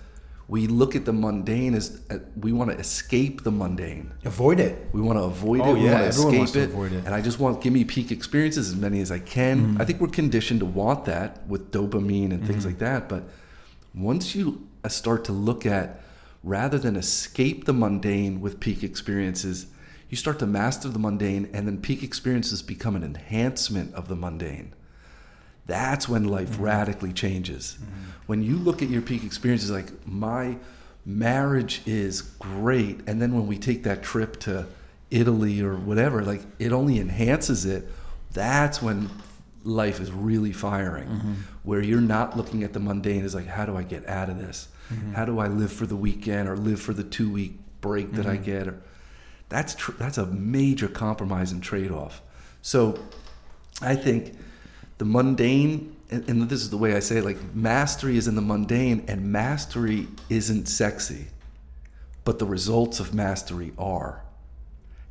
[0.51, 4.11] we look at the mundane as uh, we want to escape the mundane.
[4.25, 4.89] Avoid it.
[4.91, 5.79] We want to avoid oh, it.
[5.79, 6.69] We yeah, want to escape escape it.
[6.71, 7.05] Avoid it.
[7.05, 9.61] And I just want give me peak experiences as many as I can.
[9.61, 9.81] Mm-hmm.
[9.81, 12.47] I think we're conditioned to want that with dopamine and mm-hmm.
[12.47, 13.07] things like that.
[13.07, 13.23] But
[13.95, 16.01] once you uh, start to look at
[16.43, 19.67] rather than escape the mundane with peak experiences,
[20.09, 24.17] you start to master the mundane, and then peak experiences become an enhancement of the
[24.17, 24.73] mundane.
[25.71, 26.63] That's when life mm-hmm.
[26.63, 27.77] radically changes.
[27.79, 28.09] Mm-hmm.
[28.25, 30.57] When you look at your peak experiences, like my
[31.05, 34.67] marriage is great, and then when we take that trip to
[35.09, 37.87] Italy or whatever, like it only enhances it.
[38.33, 39.09] That's when
[39.63, 41.33] life is really firing, mm-hmm.
[41.63, 44.37] where you're not looking at the mundane as like, how do I get out of
[44.37, 44.67] this?
[44.91, 45.13] Mm-hmm.
[45.13, 48.25] How do I live for the weekend or live for the two week break that
[48.25, 48.43] I mm-hmm.
[48.43, 48.67] get?
[48.67, 48.81] Or
[49.47, 52.21] that's tr- that's a major compromise and trade off.
[52.61, 52.99] So,
[53.81, 54.35] I think
[55.01, 58.35] the mundane, and, and this is the way I say it, like mastery is in
[58.35, 61.25] the mundane, and mastery isn't sexy,
[62.23, 64.21] but the results of mastery are,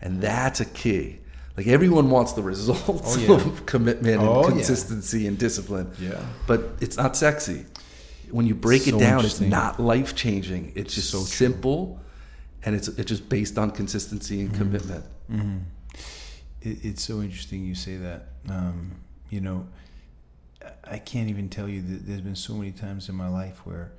[0.00, 1.18] and that's a key.
[1.56, 3.34] Like everyone wants the results oh, yeah.
[3.34, 5.28] of commitment and oh, consistency yeah.
[5.30, 5.90] and discipline.
[5.98, 6.24] Yeah.
[6.46, 7.66] But it's not sexy.
[8.30, 10.70] When you break so it down, it's not life changing.
[10.76, 11.98] It's just so simple,
[12.62, 14.62] and it's it's just based on consistency and mm-hmm.
[14.62, 15.04] commitment.
[15.28, 15.58] Mm-hmm.
[16.62, 18.28] It, it's so interesting you say that.
[18.48, 18.92] Um,
[19.30, 19.68] you know,
[20.84, 23.92] I can't even tell you that there's been so many times in my life where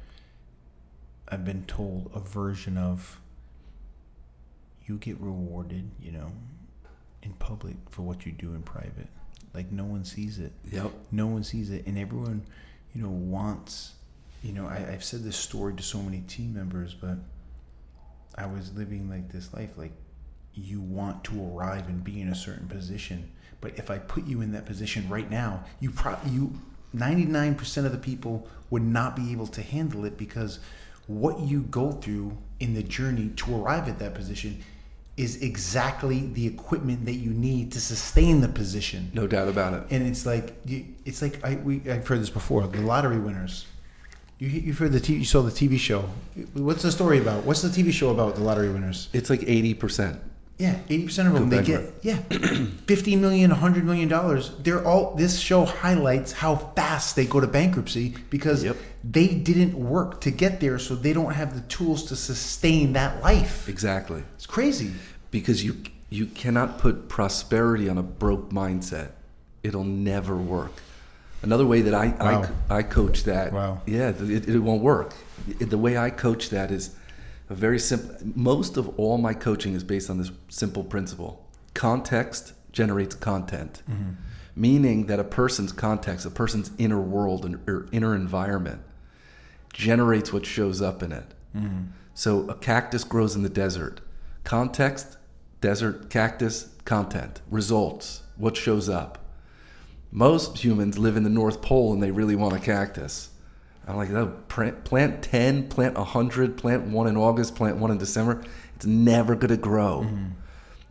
[1.28, 3.20] I've been told a version of
[4.86, 6.32] you get rewarded, you know,
[7.24, 9.08] in public for what you do in private.
[9.54, 10.52] Like no one sees it.
[10.72, 10.92] Yep.
[11.12, 12.44] No one sees it, and everyone,
[12.94, 13.94] you know, wants.
[14.44, 17.18] You know, I, I've said this story to so many team members, but
[18.36, 19.94] I was living like this life, like
[20.54, 23.32] you want to arrive and be in a certain position
[23.62, 26.60] but if I put you in that position right now, you pro- you
[26.96, 30.60] 99% of the people would not be able to handle it because
[31.08, 34.64] what you go through in the journey to arrive at that position
[35.18, 39.12] is exactly the equipment that you need to sustain the position.
[39.14, 39.84] No doubt about it.
[39.90, 42.66] And it's like it's like I we I've heard this before.
[42.68, 43.66] The lottery winners.
[44.40, 46.10] You you've heard the TV, you saw the TV show.
[46.54, 47.44] What's the story about?
[47.44, 49.10] What's the TV show about the lottery winners?
[49.14, 50.20] It's like eighty percent.
[50.62, 52.18] Yeah, eighty percent of them they get yeah,
[52.86, 54.52] fifty million, hundred million dollars.
[54.60, 55.16] They're all.
[55.16, 58.78] This show highlights how fast they go to bankruptcy because yep.
[59.04, 63.24] they didn't work to get there, so they don't have the tools to sustain that
[63.24, 63.68] life.
[63.68, 64.92] Exactly, it's crazy
[65.32, 65.78] because you
[66.12, 69.14] you cannot put prosperity on a broke mindset.
[69.64, 70.74] It'll never work.
[71.42, 72.48] Another way that I wow.
[72.70, 73.82] I, I coach that, wow.
[73.88, 75.16] yeah, it, it won't work.
[75.60, 76.96] The way I coach that is
[77.52, 81.46] a very simple most of all my coaching is based on this simple principle.
[81.74, 83.84] Context generates content.
[83.90, 84.12] Mm-hmm.
[84.56, 88.82] meaning that a person's context a person's inner world or inner environment
[89.74, 91.34] generates what shows up in it.
[91.56, 91.84] Mm-hmm.
[92.14, 94.00] so a cactus grows in the desert.
[94.46, 95.18] Context
[95.60, 97.42] desert cactus content.
[97.50, 99.18] Results what shows up.
[100.10, 103.31] Most humans live in the north pole and they really want a cactus
[103.92, 108.42] I'm like, no, plant 10, plant 100, plant one in August, plant one in December.
[108.76, 110.06] It's never going to grow.
[110.06, 110.26] Mm-hmm.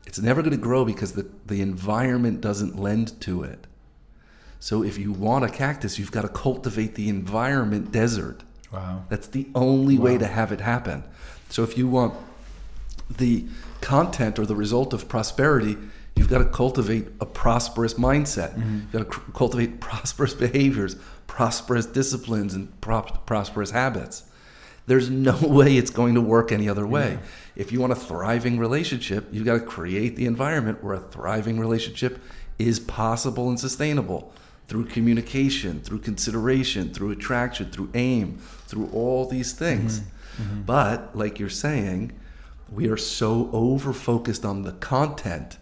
[0.06, 3.66] It's never going to grow because the, the environment doesn't lend to it.
[4.58, 8.42] So if you want a cactus, you've got to cultivate the environment desert.
[8.70, 9.04] Wow.
[9.08, 10.04] That's the only wow.
[10.04, 11.04] way to have it happen.
[11.48, 12.14] So if you want
[13.08, 13.46] the
[13.80, 15.78] content or the result of prosperity,
[16.14, 18.50] you've got to cultivate a prosperous mindset.
[18.50, 18.78] Mm-hmm.
[18.80, 20.96] You've got to cultivate prosperous behaviors,
[21.30, 24.24] prosperous disciplines and prosperous habits.
[24.88, 27.12] There's no way it's going to work any other way.
[27.12, 27.28] Yeah.
[27.54, 31.60] If you want a thriving relationship, you've got to create the environment where a thriving
[31.60, 32.20] relationship
[32.58, 34.34] is possible and sustainable
[34.66, 40.00] through communication, through consideration, through attraction, through aim, through all these things.
[40.00, 40.42] Mm-hmm.
[40.42, 40.62] Mm-hmm.
[40.62, 42.10] But like you're saying,
[42.72, 45.58] we are so over focused on the content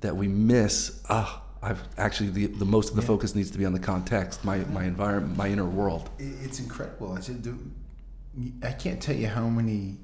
[0.00, 3.08] that we miss ah I've actually the, the most of the yeah.
[3.08, 6.10] focus needs to be on the context, my my environment, my inner world.
[6.18, 7.12] It's incredible.
[7.12, 7.46] I said,
[8.62, 9.96] I can't tell you how many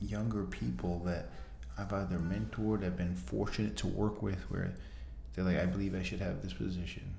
[0.00, 1.30] younger people that
[1.76, 4.72] I've either mentored, I've been fortunate to work with, where
[5.34, 7.14] they're like, I believe I should have this position,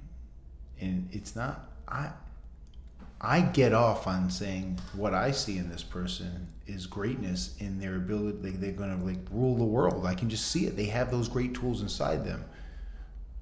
[0.79, 1.69] and it's not.
[1.87, 2.11] I
[3.19, 7.95] I get off on saying what I see in this person is greatness in their
[7.95, 8.37] ability.
[8.41, 10.05] Like they're going to like rule the world.
[10.05, 10.75] I can just see it.
[10.75, 12.43] They have those great tools inside them.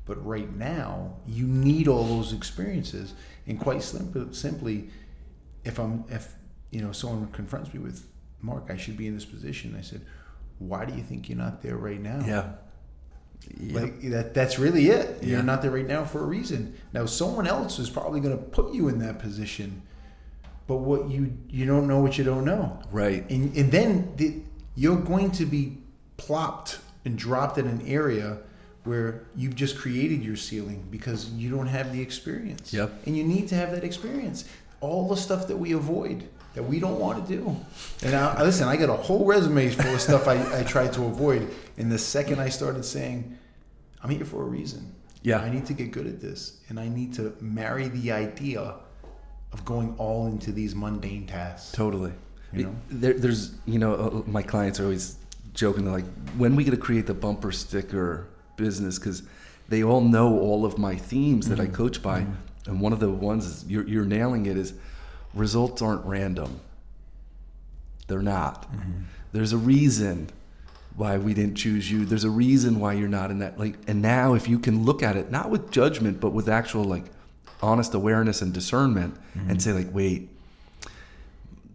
[0.06, 3.14] But right now, you need all those experiences.
[3.48, 4.90] And quite simply, simply,
[5.64, 6.36] if I'm if
[6.72, 8.06] you know someone confronts me with
[8.42, 9.76] Mark, I should be in this position.
[9.78, 10.02] I said,
[10.60, 12.22] why do you think you're not there right now?
[12.26, 12.52] Yeah.
[13.72, 15.22] Like that that's really it.
[15.22, 15.30] Yeah.
[15.30, 16.78] You're not there right now for a reason.
[16.94, 19.82] Now someone else is probably going to put you in that position.
[20.66, 22.80] But what you you don't know what you don't know.
[22.92, 23.30] Right.
[23.30, 24.42] And and then the,
[24.76, 25.78] you're going to be
[26.16, 28.38] plopped and dropped in an area
[28.84, 32.74] where you've just created your ceiling because you don't have the experience.
[32.74, 32.92] Yep.
[33.06, 34.46] And you need to have that experience.
[34.82, 37.56] All the stuff that we avoid that we don't want to do.
[38.04, 41.06] And I, listen, I got a whole resume full of stuff I, I tried to
[41.06, 41.50] avoid.
[41.78, 43.38] And the second I started saying,
[44.04, 44.94] I'm here for a reason.
[45.24, 45.40] Yeah.
[45.40, 46.60] I need to get good at this.
[46.70, 48.76] And I need to marry the idea
[49.52, 51.72] of going all into these mundane tasks.
[51.72, 52.12] Totally.
[52.52, 52.76] You know?
[52.90, 55.18] There, there's, you know, uh, my clients are always
[55.54, 56.06] joking, they're like,
[56.38, 59.00] when we going to create the bumper sticker business?
[59.00, 59.24] Because
[59.70, 61.76] they all know all of my themes that I Mm-hmm.
[61.76, 62.22] coach by.
[62.22, 62.72] Mm-hmm.
[62.72, 64.74] And one of the ones is, you're, you're nailing it is
[65.34, 66.60] results aren't random.
[68.08, 68.72] They're not.
[68.72, 69.04] Mm-hmm.
[69.32, 70.30] There's a reason
[70.96, 72.06] why we didn't choose you.
[72.06, 75.02] There's a reason why you're not in that like and now if you can look
[75.02, 77.06] at it not with judgment but with actual like
[77.62, 79.58] honest awareness and discernment and mm-hmm.
[79.58, 80.30] say like wait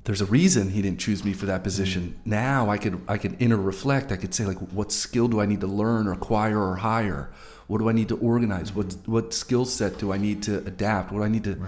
[0.08, 2.18] there's a reason he didn't choose me for that position.
[2.24, 4.10] Now I could I could inner reflect.
[4.10, 7.30] I could say like what skill do I need to learn or acquire or hire?
[7.66, 8.72] What do I need to organize?
[8.72, 11.12] What what skill set do I need to adapt?
[11.12, 11.58] What do I need to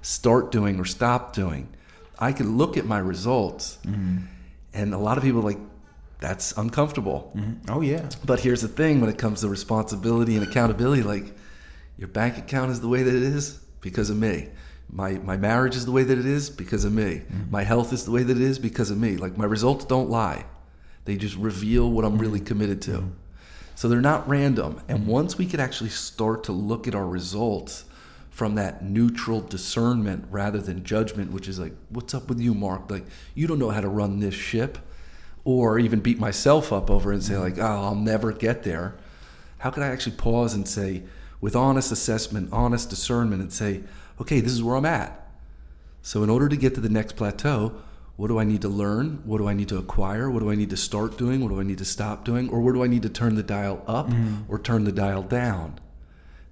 [0.00, 1.74] start doing or stop doing?
[2.20, 4.18] I could look at my results mm-hmm.
[4.72, 5.58] and a lot of people are like
[6.20, 7.32] that's uncomfortable.
[7.34, 7.68] Mm-hmm.
[7.68, 8.08] Oh, yeah.
[8.24, 11.34] But here's the thing when it comes to responsibility and accountability, like
[11.96, 14.50] your bank account is the way that it is because of me.
[14.90, 17.22] My my marriage is the way that it is because of me.
[17.22, 17.50] Mm-hmm.
[17.50, 19.16] My health is the way that it is because of me.
[19.16, 20.46] Like my results don't lie.
[21.04, 22.46] They just reveal what I'm really mm-hmm.
[22.46, 22.90] committed to.
[22.92, 23.08] Mm-hmm.
[23.74, 24.80] So they're not random.
[24.88, 27.84] And once we could actually start to look at our results
[28.30, 32.90] from that neutral discernment rather than judgment, which is like, what's up with you, Mark?
[32.90, 34.78] Like, you don't know how to run this ship.
[35.44, 38.96] Or even beat myself up over it and say, like, oh, I'll never get there.
[39.58, 41.04] How could I actually pause and say,
[41.40, 43.82] with honest assessment, honest discernment, and say,
[44.20, 45.26] okay, this is where I'm at.
[46.02, 47.74] So, in order to get to the next plateau,
[48.16, 49.22] what do I need to learn?
[49.24, 50.30] What do I need to acquire?
[50.30, 51.40] What do I need to start doing?
[51.40, 52.48] What do I need to stop doing?
[52.50, 54.44] Or where do I need to turn the dial up mm.
[54.48, 55.78] or turn the dial down?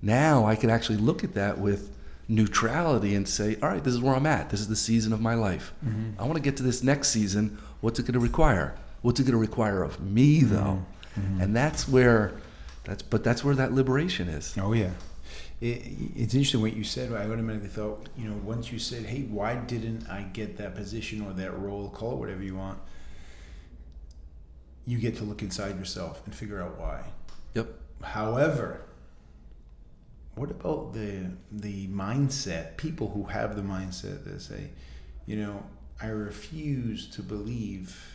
[0.00, 1.90] Now I can actually look at that with
[2.28, 4.50] neutrality and say, all right, this is where I'm at.
[4.50, 5.72] This is the season of my life.
[5.84, 6.20] Mm-hmm.
[6.20, 7.58] I want to get to this next season.
[7.80, 8.76] What's it going to require?
[9.02, 10.84] What's it going to require of me, though?
[11.16, 11.20] Mm-hmm.
[11.20, 11.40] Mm-hmm.
[11.40, 12.32] And that's where,
[12.84, 14.54] that's but that's where that liberation is.
[14.60, 14.90] Oh yeah,
[15.60, 15.82] it,
[16.14, 17.12] it's interesting what you said.
[17.12, 21.22] I automatically thought, you know, once you said, "Hey, why didn't I get that position
[21.22, 21.88] or that role?
[21.90, 22.78] Call it whatever you want."
[24.86, 27.02] You get to look inside yourself and figure out why.
[27.54, 27.68] Yep.
[28.02, 28.82] However,
[30.34, 32.76] what about the the mindset?
[32.76, 34.70] People who have the mindset that say,
[35.26, 35.64] you know,
[36.00, 38.12] I refuse to believe.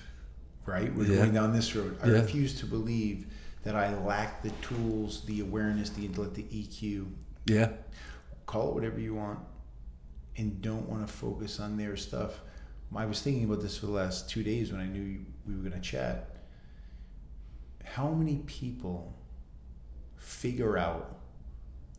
[0.65, 1.15] Right, we're Yeah.
[1.17, 1.97] going down this road.
[2.03, 2.13] I Yeah.
[2.21, 3.25] refuse to believe
[3.63, 7.07] that I lack the tools, the awareness, the intellect, the EQ.
[7.45, 7.69] Yeah.
[8.45, 9.39] Call it whatever you want,
[10.37, 12.39] and don't want to focus on their stuff.
[12.95, 15.61] I was thinking about this for the last two days when I knew we were
[15.61, 16.35] going to chat.
[17.85, 19.13] How many people
[20.17, 21.17] figure out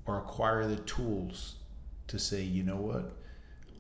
[0.07, 1.57] or acquire the tools
[2.09, 3.13] to say, you know what,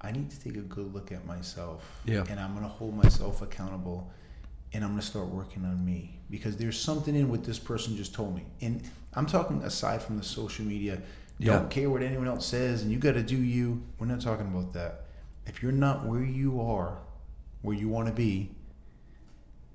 [0.00, 2.24] I need to take a good look at myself, Yeah.
[2.30, 4.10] and I'm going to hold myself accountable,
[4.72, 7.96] and I'm going to start working on me because there's something in what this person
[7.96, 8.82] just told me, and
[9.14, 11.02] I'm talking aside from the social media.
[11.42, 11.58] Yeah.
[11.58, 13.82] Don't care what anyone else says, and you got to do you.
[13.98, 15.06] We're not talking about that.
[15.46, 16.98] If you're not where you are,
[17.62, 18.50] where you want to be,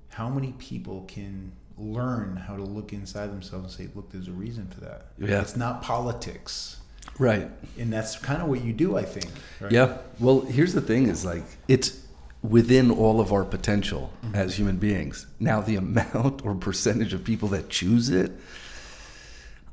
[0.08, 4.32] how many people can learn how to look inside themselves and say, look, there's a
[4.32, 5.08] reason for that.
[5.18, 5.42] Yeah.
[5.42, 6.78] It's not politics.
[7.18, 7.50] Right.
[7.78, 9.30] And that's kind of what you do, I think.
[9.60, 9.70] right?
[9.70, 9.98] Yeah.
[10.18, 12.00] Well, here's the thing: is like it's
[12.42, 14.34] within all of our potential mm-hmm.
[14.34, 15.26] as human beings.
[15.40, 18.32] Now, the amount or percentage of people that choose it,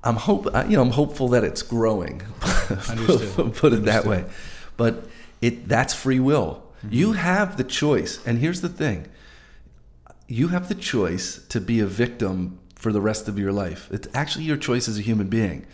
[0.05, 2.21] I'm hope I- you know I'm hopeful that it's growing.
[2.41, 4.25] Put it that way,
[4.77, 5.05] but
[5.41, 6.63] it that's free will.
[6.89, 9.07] You have the choice, and here's the thing:
[10.27, 13.89] you have the choice to be a victim for the rest of your life.
[13.91, 15.65] It's actually your choice as a human being.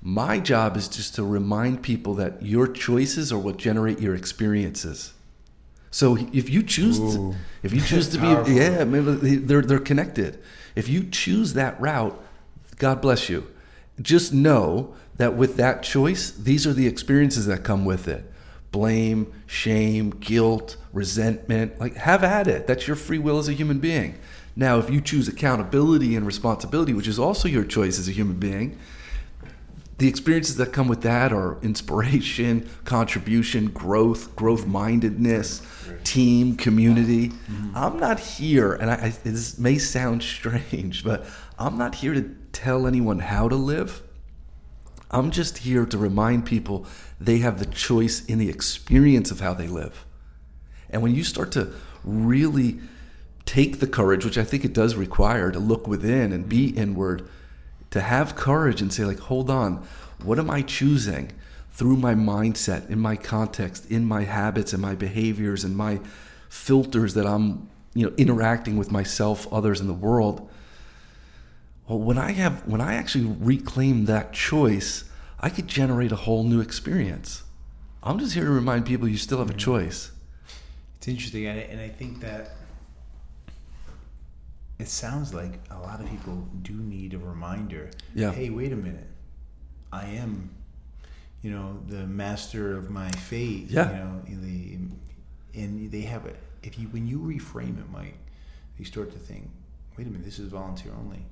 [0.00, 5.12] My job is just to remind people that your choices are what generate your experiences.
[5.90, 10.42] So if you choose, to, if you choose to be, yeah, maybe they're they're connected.
[10.74, 12.18] If you choose that route,
[12.78, 13.46] God bless you.
[14.00, 18.30] Just know that with that choice, these are the experiences that come with it.
[18.72, 21.78] blame, shame, guilt, resentment.
[21.78, 22.66] Like, have at it.
[22.66, 24.18] That's your free will as a human being.
[24.56, 28.36] Now, if you choose accountability and responsibility, which is also your choice as a human
[28.36, 28.76] being,
[29.98, 35.62] the experiences that come with that are inspiration, contribution, growth, growth mindedness,
[36.02, 37.28] team, community.
[37.28, 37.76] Mm-hmm.
[37.76, 41.26] I'm not here, and I, I, this may sound strange, but
[41.58, 44.02] I'm not here to tell anyone how to live.
[45.10, 46.86] I'm just here to remind people
[47.20, 50.04] they have the choice in the experience of how they live.
[50.90, 52.80] And when you start to really
[53.46, 57.28] take the courage, which I think it does require, to look within and be inward
[57.94, 59.76] to have courage and say like hold on
[60.24, 61.30] what am i choosing
[61.70, 66.00] through my mindset in my context in my habits and my behaviors and my
[66.48, 70.50] filters that i'm you know interacting with myself others in the world
[71.88, 75.04] well when i have when i actually reclaim that choice
[75.40, 77.42] i could generate a whole new experience
[78.02, 80.12] i'm just here to remind people you still have a choice
[80.98, 82.56] it's interesting and i think that
[84.78, 87.90] it sounds like a lot of people do need a reminder.
[88.14, 88.32] Yeah.
[88.32, 89.06] Hey, wait a minute.
[89.92, 90.50] I am,
[91.42, 93.66] you know, the master of my fate.
[93.68, 93.90] Yeah.
[93.90, 94.78] You know, the,
[95.54, 96.36] and they have it.
[96.62, 98.18] If you when you reframe it, Mike,
[98.78, 99.48] you start to think,
[99.96, 101.24] wait a minute, this is volunteer only.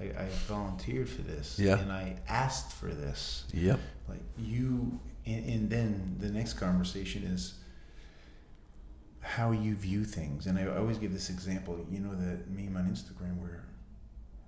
[0.00, 1.58] Like I volunteered for this.
[1.58, 1.78] Yeah.
[1.78, 3.44] And I asked for this.
[3.52, 3.80] Yep.
[4.08, 7.54] Like you, and, and then the next conversation is
[9.20, 10.46] how you view things.
[10.46, 11.84] And I always give this example.
[11.90, 13.64] You know the meme on Instagram where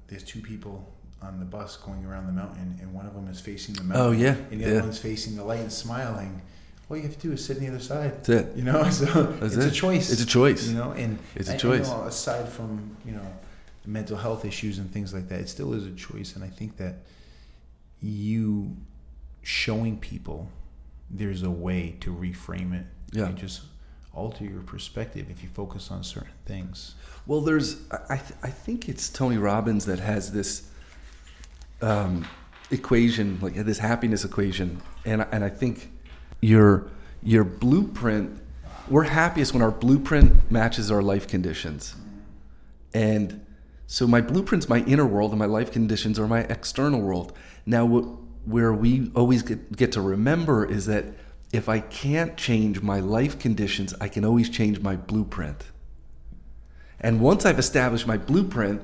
[0.09, 3.41] there's two people on the bus going around the mountain, and one of them is
[3.41, 4.07] facing the oh, mountain.
[4.07, 4.71] Oh yeah, and the yeah.
[4.71, 6.41] other one's facing the light and smiling.
[6.89, 8.25] All you have to do is sit on the other side.
[8.25, 8.57] That's it.
[8.57, 9.73] You know, so That's it's it.
[9.73, 10.11] a choice.
[10.11, 10.67] It's a choice.
[10.67, 11.89] You know, and it's a choice.
[11.89, 13.27] know, aside from you know
[13.91, 16.35] mental health issues and things like that, it still is a choice.
[16.37, 16.97] And I think that
[18.01, 18.77] you
[19.43, 20.49] showing people
[21.11, 22.87] there's a way to reframe it.
[23.13, 23.27] Yeah.
[23.27, 23.63] And just
[24.13, 26.95] alter your perspective if you focus on certain things.
[27.27, 30.69] Well, there's, I, th- I think it's Tony Robbins that has this
[31.83, 32.27] um,
[32.71, 35.91] equation, like this happiness equation, and and I think
[36.41, 36.91] your
[37.23, 38.41] your blueprint.
[38.89, 41.95] We're happiest when our blueprint matches our life conditions,
[42.93, 43.45] and
[43.91, 47.33] so my blueprint's my inner world, and my life conditions are my external world.
[47.67, 47.85] Now,
[48.45, 51.07] where we always get, get to remember is that
[51.53, 55.65] if I can't change my life conditions, I can always change my blueprint.
[57.01, 58.81] And once I've established my blueprint,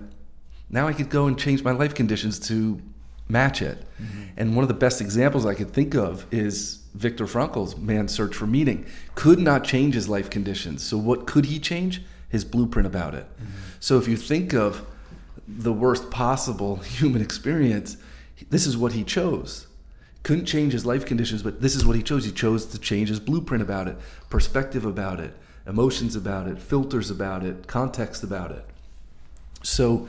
[0.69, 2.83] now I could go and change my life conditions to
[3.29, 3.79] match it.
[4.03, 4.23] Mm-hmm.
[4.37, 8.35] And one of the best examples I could think of is Viktor Frankl's Man's Search
[8.35, 8.85] for Meaning.
[9.15, 10.83] Could not change his life conditions.
[10.83, 12.03] So what could he change?
[12.29, 13.29] His blueprint about it.
[13.37, 13.53] Mm-hmm.
[13.79, 14.85] So if you think of
[15.47, 17.97] the worst possible human experience,
[18.51, 19.67] this is what he chose
[20.27, 22.25] couldn't change his life conditions, but this is what he chose.
[22.25, 23.97] He chose to change his blueprint about it,
[24.29, 25.33] perspective about it,
[25.69, 28.65] emotions about it, filters about it, context about it.
[29.63, 30.09] So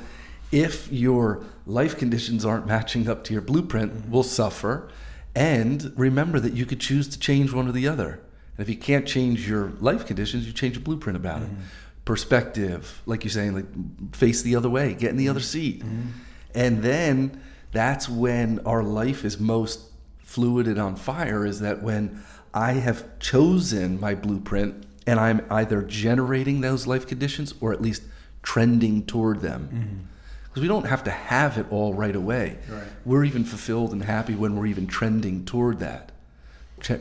[0.52, 4.12] if your life conditions aren't matching up to your blueprint, mm-hmm.
[4.12, 4.90] will suffer.
[5.36, 8.20] And remember that you could choose to change one or the other.
[8.58, 11.62] And if you can't change your life conditions, you change your blueprint about mm-hmm.
[11.62, 11.68] it.
[12.08, 15.84] Perspective, like you're saying, like face the other way, get in the other seat.
[15.84, 16.10] Mm-hmm.
[16.56, 17.42] And then
[17.72, 19.82] that's when our life is most
[20.20, 25.82] fluid and on fire is that when I have chosen my blueprint and I'm either
[25.82, 28.04] generating those life conditions or at least
[28.42, 29.70] trending toward them.
[29.74, 30.14] Mm-hmm
[30.58, 32.58] because we don't have to have it all right away.
[32.68, 32.88] Right.
[33.06, 36.12] We're even fulfilled and happy when we're even trending toward that,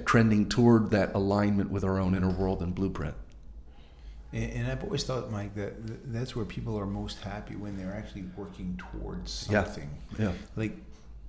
[0.05, 3.15] trending toward that alignment with our own inner world and blueprint.
[4.33, 5.75] And, and, I've always thought, Mike, that
[6.13, 9.89] that's where people are most happy when they're actually working towards something.
[10.19, 10.27] Yeah.
[10.27, 10.33] yeah.
[10.57, 10.77] Like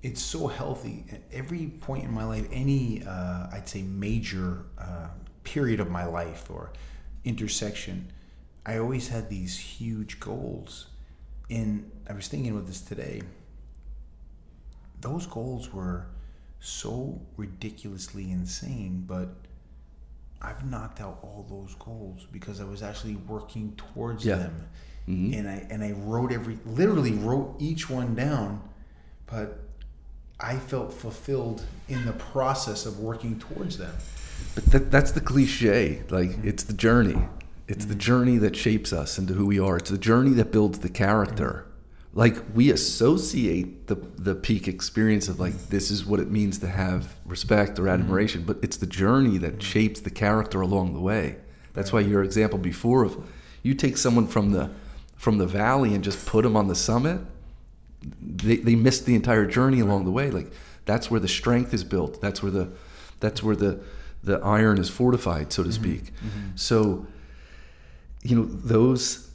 [0.04, 5.08] it's so healthy at every point in my life any uh, i'd say major uh,
[5.44, 6.72] period of my life or
[7.26, 8.12] intersection
[8.66, 10.88] i always had these huge goals
[11.50, 13.22] and i was thinking about this today
[15.02, 16.08] those goals were
[16.60, 19.30] so ridiculously insane but
[20.42, 24.36] i've knocked out all those goals because i was actually working towards yeah.
[24.36, 24.68] them
[25.08, 25.34] mm-hmm.
[25.34, 28.62] and i and i wrote every literally wrote each one down
[29.26, 29.60] but
[30.40, 33.94] I felt fulfilled in the process of working towards them.
[34.56, 36.04] But that, that's the cliche.
[36.10, 36.48] Like mm-hmm.
[36.48, 37.28] it's the journey.
[37.68, 37.90] It's mm-hmm.
[37.90, 39.78] the journey that shapes us into who we are.
[39.78, 41.66] It's the journey that builds the character.
[42.18, 42.38] Mm-hmm.
[42.38, 46.68] Like we associate the the peak experience of like this is what it means to
[46.68, 48.02] have respect or mm-hmm.
[48.02, 49.60] admiration, but it's the journey that mm-hmm.
[49.60, 51.38] shapes the character along the way.
[51.74, 53.18] That's why your example before of
[53.64, 54.70] you take someone from the
[55.16, 57.22] from the valley and just put them on the summit
[58.22, 60.30] they, they missed the entire journey along the way.
[60.30, 60.52] Like
[60.86, 62.22] that's where the strength is built.
[62.22, 62.70] That's where the
[63.20, 63.82] that's where the
[64.24, 66.12] the iron is fortified, so to speak.
[66.56, 67.06] So,
[68.24, 69.27] you know, those,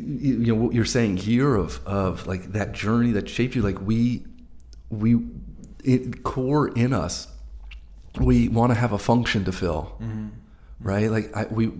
[0.00, 3.62] you you know, what you're saying here of of like that journey that shaped you,
[3.62, 4.24] like we,
[4.88, 5.18] we,
[5.84, 7.28] it, core in us,
[8.20, 9.96] we want to have a function to fill.
[10.00, 10.28] Mm-hmm.
[10.82, 11.70] Right, like I, we,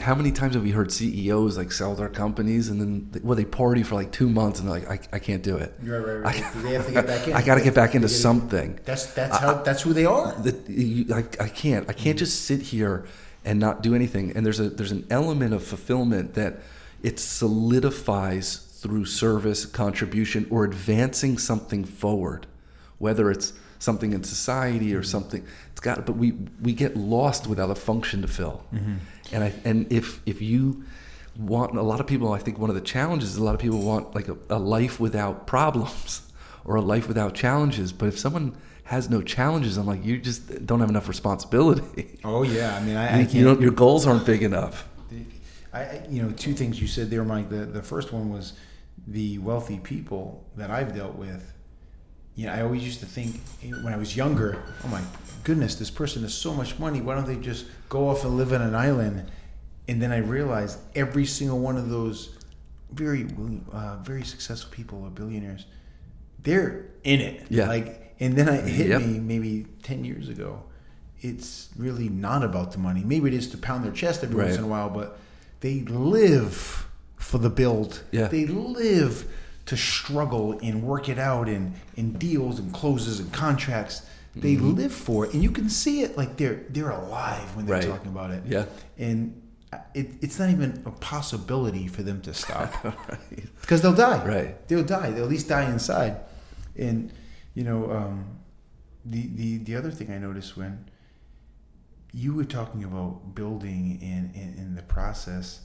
[0.00, 3.34] how many times have we heard CEOs like sell their companies and then they, well
[3.34, 5.74] they party for like two months and they're like I, I can't do it.
[5.82, 6.44] Right, right, right.
[6.44, 7.32] I, They have to get back in.
[7.32, 8.78] I got to get back into gotta- something.
[8.84, 10.32] That's that's how that's who they are.
[10.32, 11.88] That you, I, I can't.
[11.88, 12.18] I can't mm.
[12.18, 13.06] just sit here
[13.44, 14.32] and not do anything.
[14.36, 16.60] And there's a there's an element of fulfillment that
[17.02, 22.46] it solidifies through service, contribution, or advancing something forward,
[22.98, 25.44] whether it's something in society or something.
[25.72, 26.06] It's got.
[26.06, 28.64] But we we get lost without a function to fill.
[28.72, 28.94] Mm-hmm.
[29.32, 30.84] And I and if if you
[31.36, 33.60] want a lot of people, I think one of the challenges is a lot of
[33.60, 36.22] people want like a, a life without problems
[36.64, 37.92] or a life without challenges.
[37.92, 42.18] But if someone has no challenges, I'm like, you just don't have enough responsibility.
[42.24, 43.34] Oh yeah, I mean, I, I you, can't.
[43.34, 44.88] you don't, your goals aren't big enough.
[45.72, 47.48] I, you know, two things you said there, Mike.
[47.48, 48.54] The the first one was
[49.06, 51.52] the wealthy people that I've dealt with.
[52.34, 53.40] You know, I always used to think
[53.82, 55.02] when I was younger, oh my
[55.44, 57.00] goodness, this person has so much money.
[57.00, 59.30] Why don't they just go off and live on an island?
[59.88, 62.36] And then I realized every single one of those
[62.92, 63.26] very
[63.72, 65.66] uh, very successful people or billionaires,
[66.42, 67.46] they're in it.
[67.50, 67.68] Yeah.
[67.68, 69.02] Like, and then I, it hit Yep.
[69.02, 70.64] me maybe ten years ago.
[71.20, 73.02] It's really not about the money.
[73.04, 75.18] Maybe it is to pound their chest every once in a while, but
[75.60, 76.86] they live
[77.16, 78.02] for the build.
[78.12, 78.28] Yeah.
[78.28, 79.26] They live
[79.66, 84.02] to struggle and work it out in, in deals and closes and contracts.
[84.34, 84.74] They Mm-hmm.
[84.74, 87.86] live for it, and you can see it like they're they're alive when they're Right.
[87.88, 88.44] talking about it.
[88.46, 88.66] Yeah.
[88.96, 89.40] and
[89.94, 93.46] it, it's not even a possibility for them to stop right.
[93.60, 94.24] because they'll die.
[94.24, 94.68] Right.
[94.68, 95.10] They'll die.
[95.10, 96.16] They'll at least die inside.
[96.76, 97.12] And
[97.54, 98.24] you know, um,
[99.04, 100.86] the the the other thing I noticed when
[102.12, 105.60] you were talking about building in in, in the process,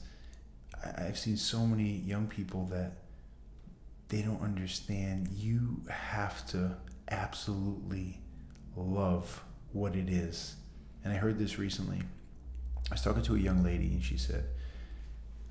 [0.84, 2.98] I, I've seen so many young people that
[4.08, 5.28] they don't understand.
[5.28, 6.76] You have to
[7.10, 8.20] absolutely
[8.76, 9.42] love
[9.72, 10.56] what it is.
[11.04, 12.02] And I heard this recently.
[12.90, 14.44] I was talking to a young lady, and she said,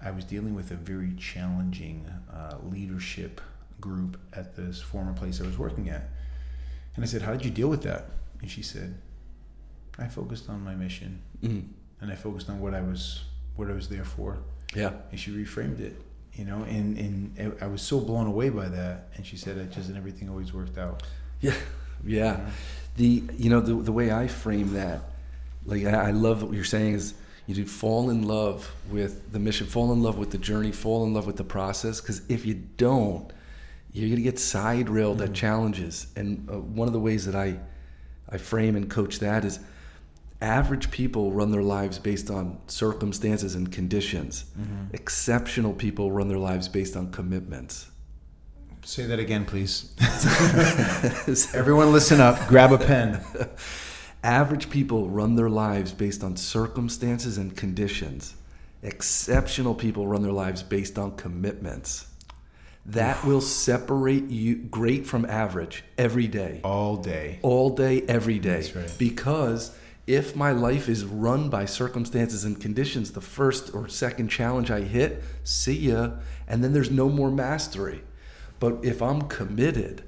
[0.01, 3.41] I was dealing with a very challenging uh, leadership
[3.81, 6.09] group at this former place I was working at.
[6.95, 8.05] And I said, How did you deal with that?
[8.41, 8.95] And she said,
[9.97, 11.63] I focused on my mission Mm.
[12.01, 13.23] and I focused on what I was
[13.55, 14.37] what I was there for.
[14.75, 14.91] Yeah.
[15.11, 15.95] And she reframed it,
[16.33, 19.07] you know, and, and I was so blown away by that.
[19.15, 21.03] And she said, it just and everything always worked out.
[21.41, 21.53] Yeah,
[22.05, 22.39] yeah.
[22.97, 25.01] The you know the the way I frame that,
[25.65, 27.13] like I, I love what you're saying is
[27.45, 31.05] you do fall in love with the mission, fall in love with the journey, fall
[31.05, 32.01] in love with the process.
[32.01, 33.31] Because if you don't,
[33.91, 36.07] you're gonna get side railed at challenges.
[36.15, 37.59] And uh, one of the ways that I
[38.29, 39.59] I frame and coach that is
[40.45, 44.45] average people run their lives based on circumstances and conditions.
[44.57, 44.93] Mm-hmm.
[44.93, 47.89] Exceptional people run their lives based on commitments.
[48.83, 49.95] Say that again, please.
[51.55, 53.19] Everyone listen up, grab a pen.
[54.23, 58.35] Average people run their lives based on circumstances and conditions.
[58.83, 62.07] Exceptional people run their lives based on commitments.
[62.85, 66.61] That will separate you great from average every day.
[66.63, 67.39] All day.
[67.41, 68.61] All day, every day.
[68.61, 68.95] That's right.
[68.99, 69.75] Because
[70.07, 74.81] if my life is run by circumstances and conditions, the first or second challenge I
[74.81, 76.11] hit, see ya,
[76.47, 78.03] and then there's no more mastery.
[78.59, 80.03] But if I'm committed,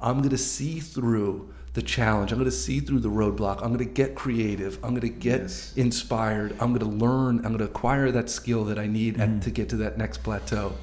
[0.00, 2.32] I'm going to see through the challenge.
[2.32, 3.56] I'm going to see through the roadblock.
[3.62, 4.76] I'm going to get creative.
[4.84, 5.72] I'm going to get Yes.
[5.76, 6.52] inspired.
[6.60, 7.38] I'm going to learn.
[7.38, 9.36] I'm going to acquire that skill that I need Mm-hmm.
[9.38, 10.74] at, to get to that next plateau.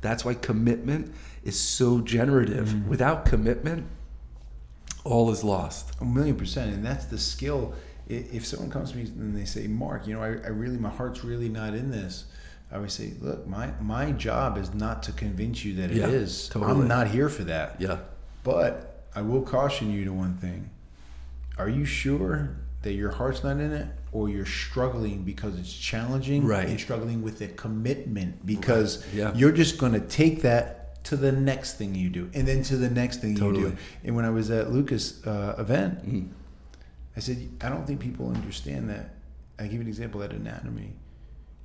[0.00, 2.88] That's why commitment is so generative.
[2.88, 3.86] Without commitment,
[5.04, 5.92] all is lost.
[6.00, 7.74] A million percent, and that's the skill.
[8.08, 10.90] If someone comes to me and they say, "Mark, you know, I, I really, my
[10.90, 12.24] heart's really not in this,"
[12.70, 16.08] I always say, "Look, my my job is not to convince you that it Yeah,
[16.08, 16.48] is.
[16.48, 16.72] totally.
[16.72, 17.76] I'm not here for that.
[17.80, 17.98] Yeah.
[18.44, 20.70] But I will caution you to one thing:
[21.58, 26.44] Are you sure that your heart's not in it, or you're struggling because it's challenging,
[26.44, 26.68] Right.
[26.68, 29.32] And struggling with the commitment because Yeah.
[29.36, 32.76] you're just going to take that to the next thing you do, and then to
[32.76, 33.76] the next thing you do.
[34.04, 36.28] And when I was at Lucas' uh, event, Mm.
[37.16, 39.14] I said, I don't think people understand that.
[39.58, 40.94] I give an example at anatomy.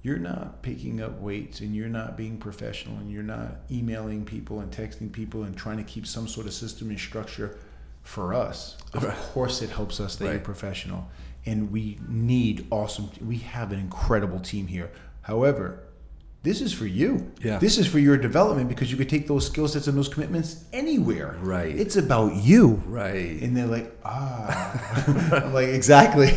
[0.03, 4.59] You're not picking up weights and you're not being professional and you're not emailing people
[4.59, 7.57] and texting people and trying to keep some sort of system and structure
[8.03, 8.77] for us.
[8.93, 9.17] Of Right.
[9.17, 11.09] course, it helps us that you're professional.
[11.45, 14.91] And we need awesome, we have an incredible team here.
[15.23, 15.79] However,
[16.47, 17.29] this is for you.
[17.43, 17.57] Yeah.
[17.59, 20.63] This is for your development because you could take those skill sets and those commitments
[20.71, 21.35] anywhere.
[21.41, 21.75] Right.
[21.77, 22.81] It's about you.
[22.85, 23.41] Right.
[23.41, 25.33] And they're like, ah.
[25.33, 26.27] I'm like, exactly.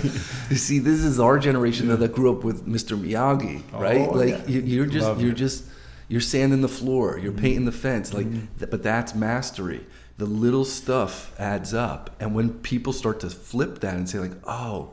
[0.51, 3.01] You see, this is our generation that grew up with Mr.
[3.01, 4.09] Miyagi, right?
[4.09, 4.47] Oh, like yeah.
[4.49, 5.37] you, you're just Love you're it.
[5.37, 5.65] just
[6.09, 8.29] you're sanding the floor, you're painting the fence, like.
[8.59, 9.87] th- but that's mastery.
[10.19, 14.33] The little stuff adds up, and when people start to flip that and say like,
[14.45, 14.91] "Oh,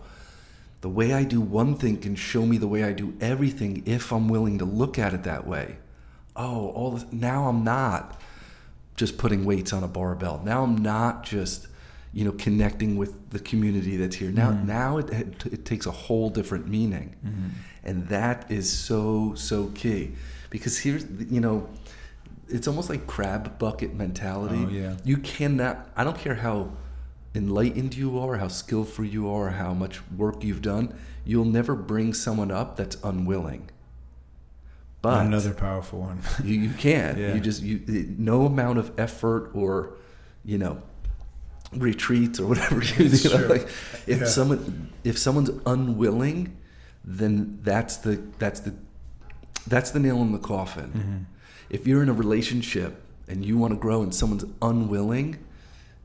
[0.87, 4.13] the way I do one thing can show me the way I do everything if
[4.13, 5.67] I'm willing to look at it that way."
[6.33, 8.03] Oh, all this, now I'm not
[8.95, 10.41] just putting weights on a barbell.
[10.45, 11.67] Now I'm not just,
[12.13, 14.31] you know, connecting with the community that's here.
[14.31, 14.67] Now, mm-hmm.
[14.67, 17.49] now it, it, it takes a whole different meaning, mm-hmm.
[17.83, 20.13] and that is so so key,
[20.49, 21.67] because here's you know,
[22.47, 24.63] it's almost like crab bucket mentality.
[24.65, 24.95] Oh, yeah.
[25.03, 25.89] You cannot.
[25.97, 26.71] I don't care how
[27.35, 30.97] enlightened you are, how skillful you are, how much work you've done.
[31.25, 33.69] You'll never bring someone up that's unwilling.
[35.01, 36.21] But Another powerful one.
[36.43, 37.17] you, you can't.
[37.17, 37.33] Yeah.
[37.35, 37.81] You just you
[38.17, 39.93] no amount of effort or
[40.43, 40.81] you know
[41.73, 43.67] retreats or whatever you, know, like
[44.07, 44.25] if Yeah.
[44.25, 46.57] someone if someone's unwilling,
[47.03, 48.73] then that's the that's the
[49.67, 50.91] that's the nail in the coffin.
[50.91, 51.17] Mm-hmm.
[51.69, 55.37] If you're in a relationship and you want to grow and someone's unwilling,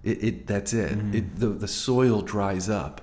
[0.04, 0.92] it, it that's it.
[0.92, 1.14] Mm-hmm.
[1.14, 3.00] it the, the soil dries up.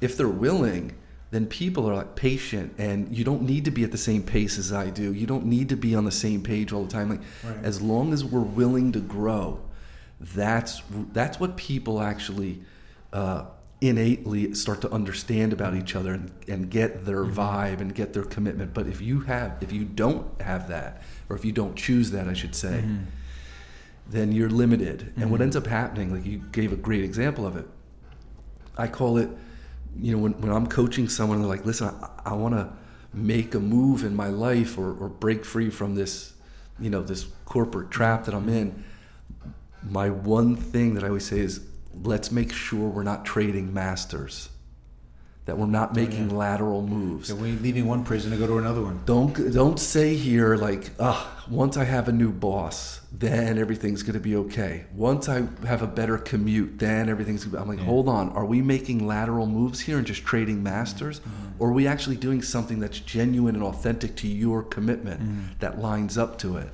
[0.00, 0.92] If they're willing,
[1.30, 4.58] then people are like patient and you don't need to be at the same pace
[4.58, 5.12] as I do.
[5.12, 7.08] You don't need to be on the same page all the time.
[7.10, 7.64] Like Right.
[7.64, 9.60] as long as we're willing to grow,
[10.20, 12.62] that's that's what people actually
[13.12, 13.44] uh,
[13.80, 18.22] innately start to understand about each other and, and get their vibe and get their
[18.24, 18.72] commitment.
[18.74, 22.28] But if you have if you don't have that, or if you don't choose that,
[22.28, 22.84] I should say,
[24.12, 25.12] then you're limited.
[25.16, 25.44] And what mm-hmm.
[25.44, 27.66] ends up happening, like you gave a great example of it.
[28.76, 29.28] I call it,
[29.98, 32.72] you know, when, when I'm coaching someone, they're like, listen, I, I want to
[33.12, 36.34] make a move in my life or, or break free from this,
[36.78, 38.84] you know, this corporate trap that I'm in.
[39.82, 41.66] My one thing that I always say is,
[42.04, 44.48] let's make sure we're not trading masters,
[45.44, 47.28] that we're not making lateral moves.
[47.28, 49.00] So we're leaving one prison to go to another one.
[49.06, 54.20] Don't don't say here like, ah, once I have a new boss, then everything's gonna
[54.20, 54.84] be okay.
[54.94, 57.44] Once I have a better commute, then everything's.
[57.44, 60.62] Gonna be, I'm like, hold on, are we making lateral moves here and just trading
[60.62, 61.20] masters,
[61.58, 66.16] or are we actually doing something that's genuine and authentic to your commitment that lines
[66.16, 66.68] up to it,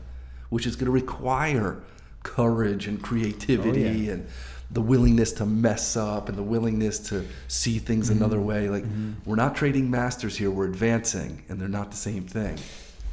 [0.50, 1.82] which is gonna require
[2.22, 4.26] courage and creativity and
[4.70, 8.68] the willingness to mess up and the willingness to see things another way.
[8.68, 8.84] Like
[9.24, 12.58] we're not trading masters here; we're advancing, and they're not the same thing.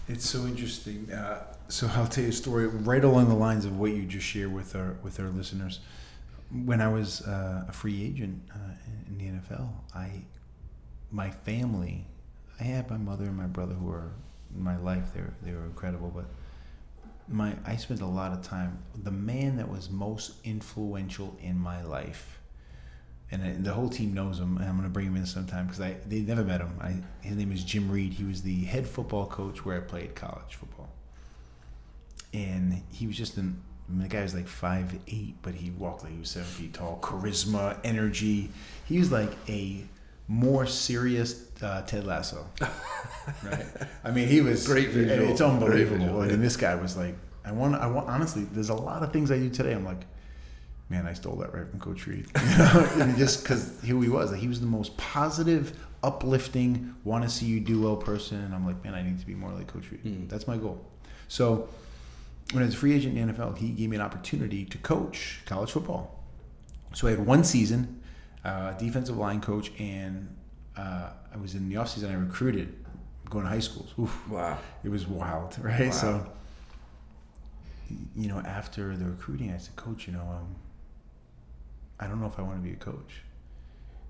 [0.08, 1.12] It's so interesting.
[1.12, 4.26] Uh, so I'll tell you a story right along the lines of what you just
[4.26, 5.80] shared with our with our listeners.
[6.52, 8.58] When I was uh, a free agent uh,
[9.10, 10.12] in, in the NFL, I
[11.12, 12.06] my family,
[12.60, 14.12] I had my mother and my brother who are
[14.54, 15.14] in my life.
[15.14, 16.26] They were they were incredible, but
[17.28, 18.80] my I spent a lot of time.
[19.04, 22.40] The man that was most influential in my life,
[23.32, 24.58] and I, the whole team knows him.
[24.58, 26.78] And I'm going to bring him in sometime because I they never met him.
[26.82, 26.96] I,
[27.26, 28.14] his name is Jim Reed.
[28.14, 30.90] He was the head football coach where I played college football,
[32.34, 33.62] and he was just an.
[33.88, 36.48] I mean, the guy was like five eight, but he walked like he was seven
[36.48, 37.00] feet tall.
[37.02, 38.50] Charisma, energy.
[38.86, 39.84] He was like a
[40.28, 42.46] more serious uh, Ted Lasso.
[43.44, 43.66] right.
[44.04, 45.32] I mean, he was Great visual.
[45.32, 45.98] It's unbelievable.
[45.98, 48.10] Visual, and this guy was like, I want, I want.
[48.10, 49.74] Honestly, there's a lot of things I do today.
[49.74, 50.06] I'm like,
[50.90, 52.28] man, I stole that right from Coach Reed.
[52.36, 53.14] You know?
[53.18, 57.46] Just because who he was, like, he was the most positive, uplifting, want to see
[57.46, 58.44] you do well person.
[58.44, 60.04] And I'm like, man, I need to be more like Coach Reed.
[60.04, 60.30] Mm.
[60.30, 60.84] That's my goal.
[61.28, 61.70] So
[62.52, 64.78] when I was a free agent in the NFL, he gave me an opportunity to
[64.78, 66.24] coach college football.
[66.94, 68.02] So I had one season,
[68.46, 70.34] uh, defensive line coach, and
[70.78, 72.12] uh, I was in the offseason.
[72.12, 72.74] I recruited,
[73.30, 73.94] going to high schools.
[74.00, 74.58] Oof, Wow.
[74.84, 75.88] it was wild, right?
[75.88, 75.92] Wow.
[75.92, 76.32] So,
[78.16, 80.56] you know, after the recruiting, I said, Coach, you know, um,
[82.00, 83.22] I don't know if I want to be a coach.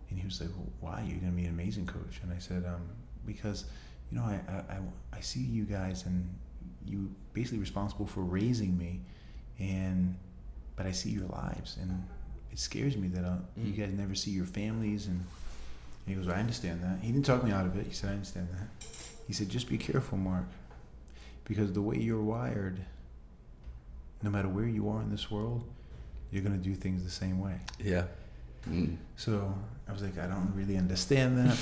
[0.09, 1.01] And he was like, well, Why?
[1.07, 2.19] You're going to be an amazing coach.
[2.23, 2.81] And I said, um,
[3.25, 3.65] Because,
[4.11, 4.79] you know, I, I, I,
[5.17, 6.27] I see you guys and
[6.86, 9.01] you basically responsible for raising me,
[9.59, 10.15] and
[10.75, 12.05] but I see your lives, and
[12.56, 13.78] it scares me that uh, you Mm.
[13.78, 15.08] guys never see your families.
[15.08, 15.18] And,
[16.06, 16.99] and he goes, I understand that.
[17.01, 17.86] He didn't talk me out of it.
[17.86, 18.88] He said, I understand that.
[19.28, 20.45] He said, just be careful, Mark,
[21.43, 22.80] because the way you're wired,
[24.24, 25.66] no matter where you are in this world,
[26.32, 27.56] you're going to do things the same way.
[27.84, 28.06] Yeah.
[28.70, 28.95] Mm.
[29.18, 29.53] So
[29.88, 31.58] I was like, I don't really understand that.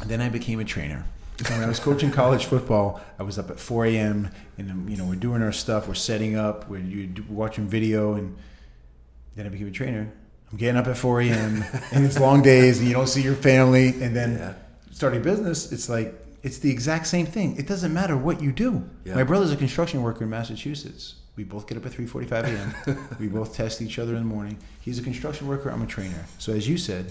[0.00, 1.04] and then I became a trainer.
[1.44, 4.30] So when I was coaching college football, I was up at 4 a.m.
[4.58, 8.14] and um, you know we're doing our stuff, we're setting up, we're you watching video,
[8.14, 8.36] and
[9.36, 10.12] then I became a trainer.
[10.50, 11.64] I'm getting up at 4 a.m.
[11.92, 14.54] and it's long days, and you don't see your family, and then Yeah.
[14.92, 17.56] starting business, it's like it's the exact same thing.
[17.56, 18.84] It doesn't matter what you do.
[19.04, 19.14] Yeah.
[19.14, 21.14] My brother's a construction worker in Massachusetts.
[21.36, 23.08] We both get up at 3:45 a.m.
[23.18, 24.58] we both test each other in the morning.
[24.80, 25.70] He's a construction worker.
[25.70, 26.24] I'm a trainer.
[26.38, 27.10] So as you said,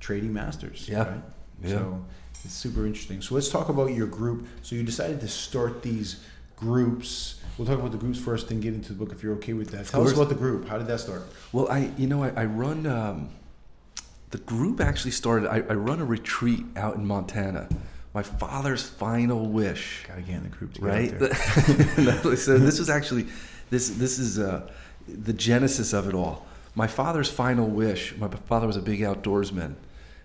[0.00, 0.86] trading masters.
[0.88, 0.98] Yeah.
[1.08, 1.20] Right?
[1.62, 1.68] Yeah.
[1.70, 2.04] So
[2.44, 3.22] it's super interesting.
[3.22, 4.46] So let's talk about your group.
[4.62, 6.20] So you decided to start these
[6.56, 7.40] groups.
[7.58, 9.70] We'll talk about the groups first, then get into the book if you're okay with
[9.70, 9.86] that.
[9.86, 10.68] Tell us about the group.
[10.68, 11.22] How did that start?
[11.52, 13.30] Well, I you know I, I run um,
[14.30, 15.48] the group actually started.
[15.48, 17.68] I, I run a retreat out in Montana.
[18.14, 21.12] My father's final wish, Gotta get in the group to get right?
[22.38, 23.26] So this was actually
[23.70, 24.68] this this is uh,
[25.06, 26.46] the genesis of it all.
[26.74, 28.16] My father's final wish.
[28.16, 29.74] My father was a big outdoorsman.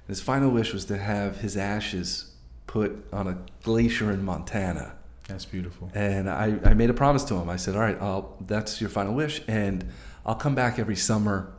[0.07, 2.31] His final wish was to have his ashes
[2.65, 4.93] put on a glacier in Montana.
[5.27, 5.91] That's beautiful.
[5.93, 7.49] And I, I made a promise to him.
[7.49, 9.85] I said, "All right, I'll, that's your final wish, and
[10.25, 11.51] I'll come back every summer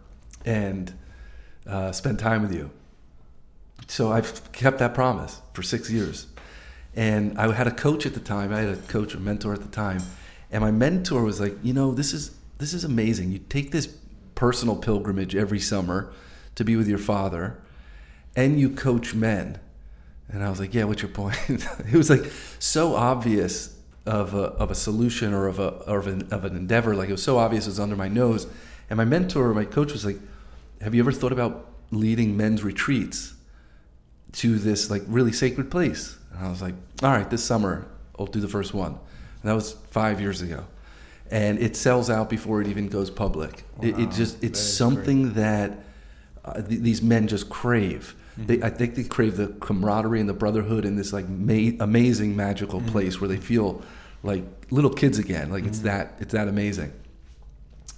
[0.44, 0.92] and
[1.66, 2.70] uh, spend time with you."
[3.86, 6.26] So I've kept that promise for six years.
[6.96, 8.52] And I had a coach at the time.
[8.52, 10.02] I had a coach or mentor at the time,
[10.50, 13.32] and my mentor was like, "You know, this is this is amazing.
[13.32, 13.86] You take this
[14.34, 16.10] personal pilgrimage every summer
[16.54, 17.58] to be with your father,
[18.34, 19.60] and you coach men."
[20.30, 23.76] And I was like, "Yeah, what's your point?" it was like so obvious
[24.06, 26.94] of a, of a solution or of a or of an, of an endeavor.
[26.94, 28.46] Like it was so obvious it was under my nose.
[28.90, 30.18] And my mentor, my coach, was like,
[30.80, 33.34] "Have you ever thought about leading men's retreats
[34.32, 37.86] to this like really sacred place?" And I was like, "All right, this summer
[38.18, 40.64] I'll do the first one." And that was five years ago,
[41.30, 43.64] and it sells out before it even goes public.
[43.80, 45.78] It, it just, it's something that
[46.44, 48.14] uh, th- these men just crave.
[48.46, 52.36] They, I think they crave the camaraderie and the brotherhood in this like ma- amazing
[52.36, 52.90] magical mm-hmm.
[52.90, 53.82] place where they feel
[54.22, 55.50] like little kids again.
[55.50, 55.88] Like it's mm-hmm.
[55.88, 56.92] that it's that amazing.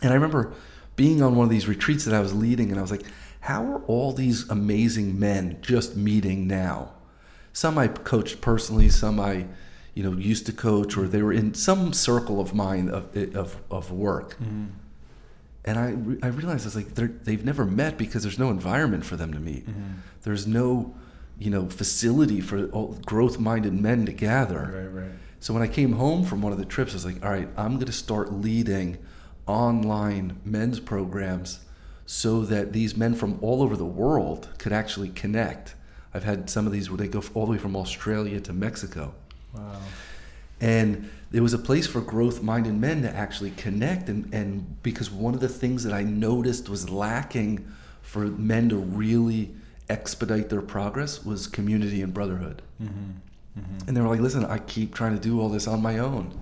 [0.03, 0.53] And I remember
[0.97, 3.05] being on one of these retreats that I was leading, and I was like,
[3.41, 6.93] "How are all these amazing men just meeting now?"
[7.53, 9.47] Some I coached personally, some I,
[9.95, 13.27] you know, used to coach, or they were in some circle of mine of eh,
[13.35, 14.67] of, of work mm-hmm.
[15.65, 19.05] And I, re- I realized it's like they're, they've never met because there's no environment
[19.05, 19.69] for them to meet.
[19.69, 19.93] Mm-hmm.
[20.23, 20.95] There's no,
[21.39, 22.67] you know, facility for
[23.07, 24.91] growth-minded men to gather.
[24.93, 25.13] Right, right.
[25.41, 27.49] So when I came home from one of the trips, I was like, all right,
[27.57, 28.99] I'm going to start leading
[29.47, 31.61] online men's programs
[32.05, 35.75] so that these men from all over the world could actually connect.
[36.13, 39.15] I've had some of these where they go all the way from Australia to Mexico.
[39.55, 39.81] Wow.
[40.61, 44.09] And there was a place for growth minded men to actually connect.
[44.09, 47.67] And, and because one of the things that I noticed was lacking
[48.03, 49.55] for men to really
[49.89, 52.63] expedite their progress was community and brotherhood.
[52.83, 53.11] Mm-hmm.
[53.59, 53.89] Mm-hmm.
[53.89, 56.39] And they were like, listen, I keep trying to do all this on my own.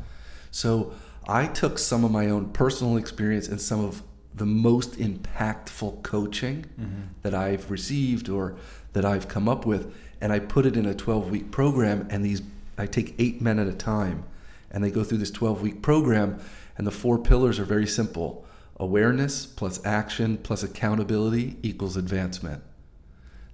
[0.50, 0.92] So
[1.26, 4.02] I took some of my own personal experience and some of
[4.34, 7.02] the most impactful coaching mm-hmm.
[7.22, 8.56] that I've received or
[8.92, 12.06] that I've come up with, and I put it in a 12 week program.
[12.10, 12.42] And these,
[12.76, 14.24] I take eight men at a time,
[14.70, 16.38] and they go through this 12 week program.
[16.76, 18.44] And the four pillars are very simple
[18.80, 22.62] awareness plus action plus accountability equals advancement.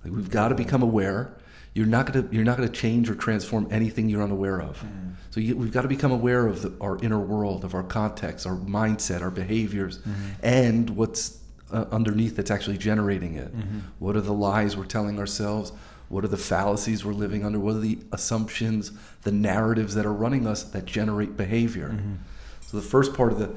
[0.04, 0.64] Like we've got to mm-hmm.
[0.64, 1.36] become aware.
[1.72, 4.78] You're not gonna you're not gonna change or transform anything you're unaware of.
[4.78, 5.10] Mm-hmm.
[5.30, 8.46] So you, we've got to become aware of the, our inner world, of our context,
[8.46, 10.28] our mindset, our behaviors, mm-hmm.
[10.42, 11.38] and what's
[11.72, 13.52] uh, underneath that's actually generating it.
[13.98, 15.72] What are the lies we're telling ourselves?
[16.14, 17.58] What are the fallacies we're living under?
[17.58, 18.92] What are the assumptions,
[19.22, 21.88] the narratives that are running us that generate behavior?
[21.88, 22.14] Mm-hmm.
[22.60, 23.50] So the first part of the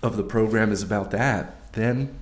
[0.00, 1.72] of the program is about that.
[1.72, 2.16] Then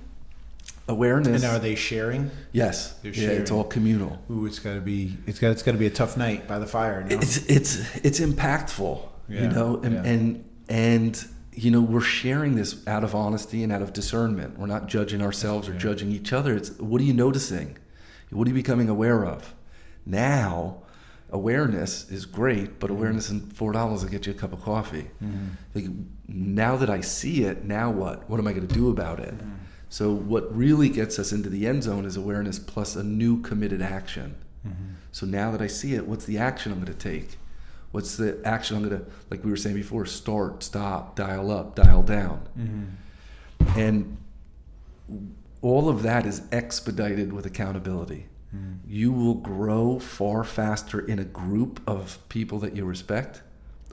[0.87, 1.43] awareness.
[1.43, 2.31] And are they sharing?
[2.53, 2.93] Yes.
[3.03, 4.19] They're yeah, it's all communal.
[4.31, 5.15] Ooh, it's gotta be.
[5.27, 5.51] It's got.
[5.51, 7.03] It's gotta be a tough night by the fire.
[7.03, 7.15] No?
[7.15, 10.03] It's it's it's impactful, Yeah, you know, and, yeah.
[10.05, 14.57] and and you know we're sharing this out of honesty and out of discernment.
[14.57, 16.55] We're not judging ourselves or judging each other.
[16.57, 17.77] It's what are you noticing?
[18.31, 19.53] What are you becoming aware of?
[20.05, 20.83] Now,
[21.31, 22.79] awareness is great, Mm-hmm.
[22.79, 25.09] but awareness and four dollars will get you a cup of coffee.
[25.73, 25.85] Like,
[26.27, 28.29] now that I see it, now what?
[28.29, 29.37] What am I going to do about it?
[29.37, 29.51] Mm-hmm.
[29.89, 33.81] So what really gets us into the end zone is awareness plus a new committed
[33.81, 34.35] action.
[34.67, 34.93] Mm-hmm.
[35.11, 37.37] So now that I see it, what's the action I'm going to take?
[37.91, 41.75] What's the action I'm going to, like we were saying before, start, stop, dial up,
[41.75, 42.47] dial down.
[42.59, 43.79] Mm-hmm.
[43.79, 44.17] And
[45.65, 48.27] all of that is expedited with accountability.
[48.51, 48.73] Hmm.
[48.87, 53.41] You will grow far faster in a group of people that you respect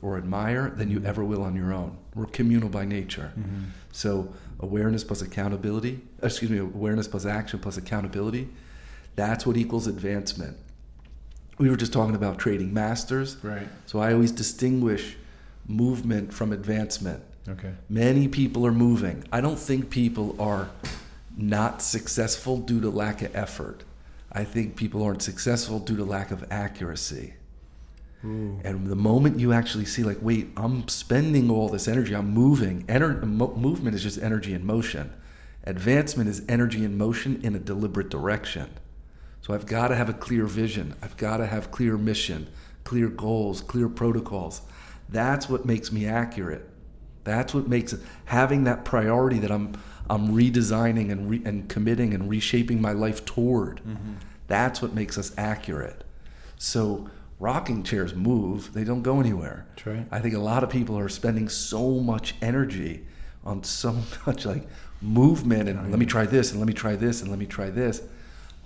[0.03, 1.07] or admire than you hmm.
[1.07, 1.97] ever will on your own.
[2.15, 3.33] We're communal by nature.
[3.35, 3.65] Hmm.
[3.91, 8.51] So, awareness plus accountability, excuse me, awareness plus action plus accountability,
[9.17, 10.59] that's what equals advancement.
[11.57, 13.43] We were just talking about trading masters.
[13.43, 13.67] Right.
[13.87, 15.17] So, I always distinguish
[15.67, 17.23] movement from advancement.
[17.49, 17.73] Okay.
[17.89, 19.25] Many people are moving.
[19.33, 20.69] I don't think people are
[21.37, 23.85] not successful due to lack of effort.
[24.31, 27.35] I think people aren't successful due to lack of accuracy.
[28.23, 28.59] Hmm.
[28.65, 32.85] And the moment you actually see, like, wait, I'm spending all this energy, I'm moving.
[32.87, 35.13] Ener- mo- movement is just energy in motion.
[35.65, 38.71] Advancement is energy in motion in a deliberate direction.
[39.43, 40.95] So I've got to have a clear vision.
[41.03, 42.49] I've got to have clear mission,
[42.85, 44.63] clear goals, clear protocols.
[45.09, 46.69] That's what makes me accurate.
[47.25, 49.75] That's what makes it having that priority that I'm
[50.11, 53.81] I'm redesigning and re, and committing and reshaping my life toward.
[53.81, 54.15] Mm-hmm.
[54.47, 56.05] That's what makes us accurate.
[56.59, 59.67] So rocking chairs move; they don't go anywhere.
[59.71, 60.07] That's right.
[60.11, 63.07] I think a lot of people are spending so much energy
[63.45, 63.97] on so
[64.27, 64.67] much like
[65.01, 67.71] movement and let me try this and let me try this and let me try
[67.71, 68.03] this.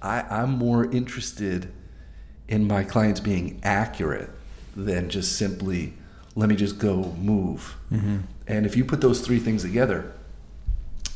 [0.03, 1.73] I, I'm more interested
[2.49, 4.31] in my clients being accurate
[4.77, 5.95] than just simply
[6.35, 7.77] let me just go move.
[7.91, 8.19] Mm-hmm.
[8.47, 10.13] And if you put those three things together,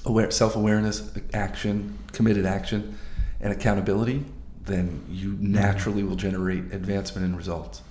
[0.05, 2.99] aware, self-awareness, action, committed action,
[3.41, 4.25] and accountability,
[4.65, 7.83] then you naturally will generate advancement and results.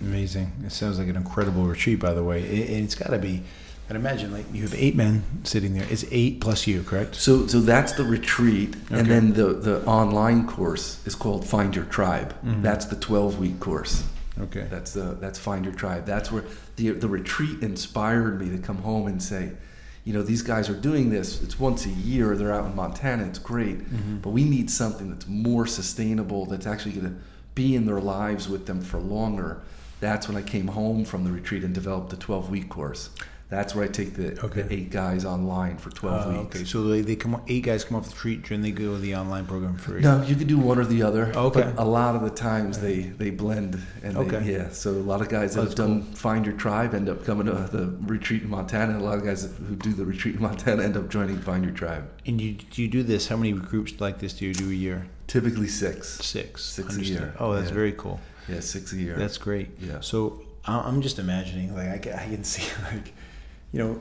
[0.00, 0.52] Amazing.
[0.64, 2.42] It sounds like an incredible retreat, by the way.
[2.42, 3.42] It, it's got to be.
[3.88, 5.86] I'd imagine like you have eight men sitting there.
[5.90, 7.14] It's eight plus you, correct?
[7.16, 8.98] So, so that's the retreat, Okay.
[8.98, 12.32] and then the the online course is called Find Your Tribe.
[12.42, 12.62] Mm-hmm.
[12.62, 14.02] That's the twelve week course.
[14.40, 14.66] Okay.
[14.70, 16.06] That's the that's Find Your Tribe.
[16.06, 16.44] That's where
[16.76, 19.52] the the retreat inspired me to come home and say,
[20.04, 21.42] you know, these guys are doing this.
[21.42, 22.36] It's once a year.
[22.36, 23.24] They're out in Montana.
[23.24, 24.18] It's great, mm-hmm.
[24.18, 26.44] but we need something that's more sustainable.
[26.46, 27.16] That's actually going to
[27.54, 29.62] be in their lives with them for longer.
[30.00, 33.08] That's when I came home from the retreat and developed the twelve week course.
[33.54, 34.62] That's where I take the, Okay.
[34.62, 36.56] the eight guys online for twelve Uh, weeks.
[36.56, 36.64] okay.
[36.64, 37.40] So they, they come.
[37.46, 39.92] Eight guys come off the retreat, and they go to the online program for.
[40.00, 41.26] No, you can do one or the other.
[41.34, 41.62] Okay.
[41.62, 44.38] But a lot of the times they, they blend and Okay.
[44.40, 44.68] they, yeah.
[44.70, 47.24] So a lot of guys that Oh, have that's done Find Your Tribe end up
[47.24, 48.98] coming to the retreat in Montana.
[48.98, 51.72] A lot of guys who do the retreat in Montana end up joining Find Your
[51.74, 52.04] Tribe.
[52.26, 53.28] And you do you do this?
[53.28, 55.06] How many groups like this do you do a year?
[55.26, 56.08] Typically six.
[56.24, 56.62] Six.
[56.64, 57.34] Six a year.
[57.38, 57.74] Oh, that's Yeah.
[57.74, 58.20] very cool.
[58.48, 59.16] Yeah, six a year.
[59.16, 59.68] That's great.
[59.80, 60.00] Yeah.
[60.00, 63.12] So I- I'm just imagining, like I can, I can see, like,
[63.74, 64.00] you know,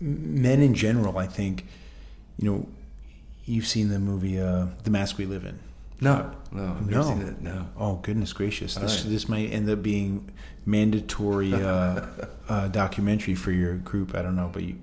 [0.00, 1.16] men in general.
[1.16, 1.64] I think,
[2.38, 2.66] you know,
[3.44, 5.58] you've seen the movie uh, "The Mask We Live In."
[6.00, 7.02] no, no, I've No.
[7.04, 7.40] seen it.
[7.40, 7.68] No.
[7.78, 8.74] Oh goodness gracious!
[8.74, 9.10] This right.
[9.12, 10.28] this might end up being
[10.66, 12.00] mandatory uh,
[12.48, 14.14] uh, documentary for your group.
[14.16, 14.74] I don't know, but you,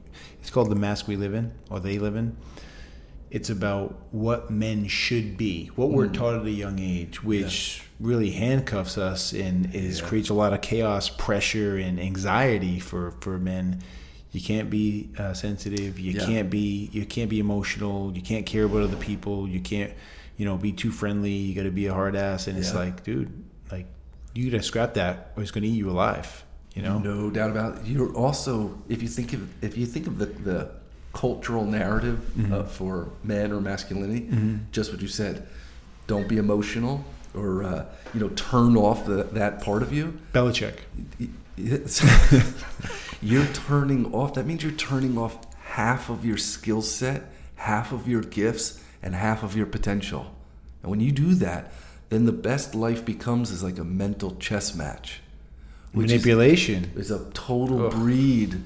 [0.41, 2.37] it's called "The Mask We Live In" or "They Live In."
[3.29, 6.13] It's about what men should be, what we're Mm.
[6.13, 10.05] taught at a young age, which really handcuffs us and is Yeah.
[10.07, 13.81] creates a lot of chaos, pressure, and anxiety for for men.
[14.33, 15.97] You can't be uh, sensitive.
[15.99, 16.25] You Yeah.
[16.25, 18.11] can't be you can't be emotional.
[18.13, 19.47] You can't care about other people.
[19.47, 19.93] You can't
[20.37, 21.31] you know be too friendly.
[21.31, 22.47] You got to be a hard ass.
[22.47, 23.31] And it's like, dude,
[23.71, 23.85] like
[24.33, 26.43] you got to scrap that, or it's going to eat you alive.
[26.75, 26.97] You know.
[26.97, 27.85] No doubt about it.
[27.85, 30.69] You're also, if you think of if you think of the, the
[31.13, 32.51] cultural narrative Mm-hmm.
[32.53, 34.27] uh, for men or masculinity,
[34.71, 35.47] just what you said.
[36.07, 37.05] Don't be emotional,
[37.35, 40.17] or uh, you know, turn off the, that part of you.
[40.33, 40.79] Belichick.
[43.23, 44.33] You're turning off.
[44.33, 49.15] That means you're turning off half of your skill set, half of your gifts, and
[49.15, 50.35] half of your potential.
[50.81, 51.71] And when you do that,
[52.09, 55.21] then the best life becomes is like a mental chess match.
[55.93, 56.91] which is- Manipulation.
[56.95, 58.61] is a total breed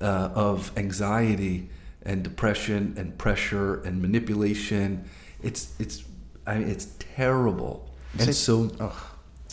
[0.00, 1.68] uh, of anxiety
[2.02, 5.04] and depression and pressure and manipulation.
[5.42, 6.02] It's it's
[6.46, 7.90] I mean, it's terrible.
[8.14, 8.70] And It's- so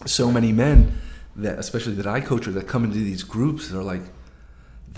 [0.06, 0.94] so many men
[1.36, 4.04] that especially that I coach or that come into these groups are like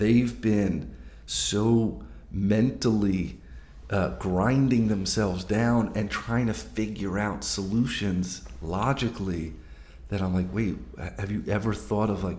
[0.00, 0.94] they've been
[1.26, 3.38] so mentally
[3.90, 9.52] uh, grinding themselves down and trying to figure out solutions logically
[10.08, 10.76] that I'm like, wait,
[11.18, 12.38] have you ever thought of like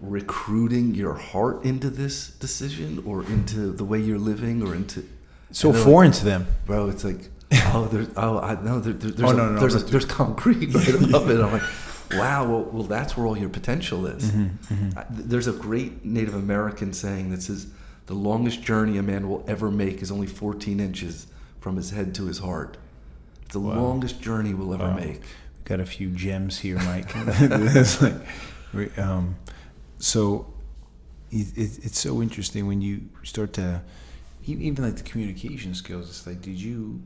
[0.00, 5.02] recruiting your heart into this decision or into the way you're living or into
[5.52, 6.46] So foreign to them.
[6.66, 7.30] bro it's like
[7.72, 10.04] oh there's oh I know there, there- there's Oh, a, no, no, there's a, there's
[10.04, 11.62] concrete right above it I'm like
[12.12, 16.34] wow well, well that's where all your potential is Mm-hmm, th- there's a great Native
[16.34, 17.66] American saying that says
[18.06, 21.26] the longest journey a man will ever make is only 14 inches
[21.60, 22.76] from his head to his heart
[23.42, 24.96] it's the longest journey we'll ever Wow.
[24.96, 27.10] make We've Got a few gems here, Mike.
[27.16, 29.34] It's like, um,
[29.98, 30.46] so
[31.32, 33.82] it, it, it's so interesting when you start to
[34.46, 36.08] even like the communication skills.
[36.08, 37.02] It's like, did you?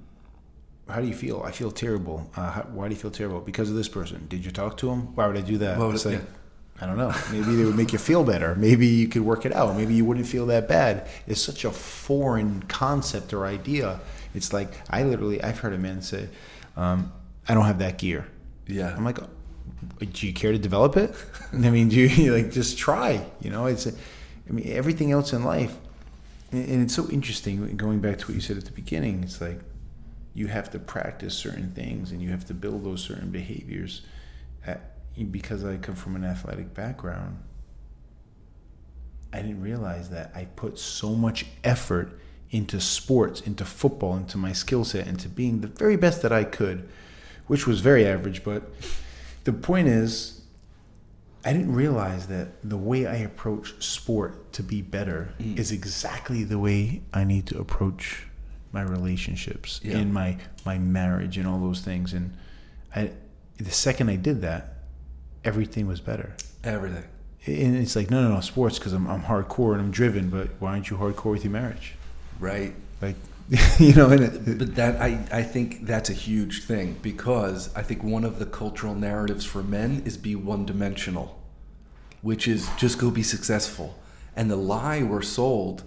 [0.91, 1.43] How do you feel?
[1.45, 2.28] I feel terrible.
[2.36, 3.41] Uh, how, why do you feel terrible?
[3.41, 4.26] Because of this person.
[4.28, 5.14] Did you talk to him?
[5.14, 5.78] Why would I do that?
[5.78, 6.24] Would it's I- like, yeah.
[6.82, 7.12] I don't know.
[7.30, 8.55] Maybe they would make you feel better.
[8.55, 9.76] Maybe you could work it out.
[9.76, 11.09] Maybe you wouldn't feel that bad.
[11.26, 14.01] It's such a foreign concept or idea.
[14.34, 16.28] It's like I literally I've heard a man say,
[16.78, 17.12] um,
[17.47, 18.26] "I don't have that gear."
[18.66, 19.18] yeah I'm like,
[19.99, 21.14] do you care to develop it?
[21.53, 23.26] I mean, do you like just try?
[23.43, 23.86] You know, it's.
[23.86, 25.76] I mean, everything else in life,
[26.51, 27.76] and it's so interesting.
[27.76, 29.61] Going back to what you said at the beginning, it's like
[30.35, 34.03] you have to practice certain things and you have to build those certain behaviors.
[34.66, 34.93] At,
[35.31, 37.39] because I come from an athletic background,
[39.33, 42.18] I didn't realize that I put so much effort
[42.51, 46.45] into sports, into football, into my skill set, into being the very best that I
[46.45, 46.89] could,
[47.47, 48.43] which was very average.
[48.43, 48.64] But
[49.45, 50.41] the point is,
[51.45, 55.59] I didn't realize that the way I approach sport to be better Mm.
[55.59, 58.26] is exactly the way I need to approach
[58.73, 59.99] my relationships Yeah.
[59.99, 62.12] in my my marriage and all those things.
[62.12, 62.37] And
[62.95, 63.11] I,
[63.59, 64.75] the second I did that,
[65.45, 66.35] everything was better.
[66.64, 67.05] Everything.
[67.47, 70.49] And it's like, no, no, no, sports because I'm, I'm hardcore and I'm driven, but
[70.59, 71.95] why aren't you hardcore with your marriage?
[72.39, 72.75] Right.
[73.01, 73.16] Like,
[73.79, 77.83] you know, and it, But that I, I think that's a huge thing because I
[77.83, 81.41] think one of the cultural narratives for men is be one dimensional,
[82.23, 83.99] which is just go be successful.
[84.37, 85.83] And the lie we're sold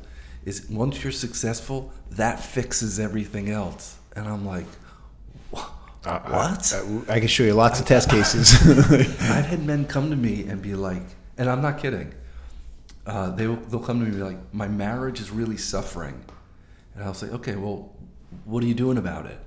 [0.45, 3.97] is once you're successful, that fixes everything else.
[4.15, 4.65] And I'm like,
[5.51, 5.69] "Wha-
[6.03, 6.73] what?
[7.07, 8.53] I, I can show you lots of test cases.
[9.21, 11.03] I've had men come to me and be like,
[11.37, 12.13] and I'm not kidding.
[13.05, 16.23] Uh, they will, they'll come to me and be like, my marriage is really suffering,
[16.95, 17.91] and I'll say, okay, well,
[18.45, 19.37] what are you doing about it?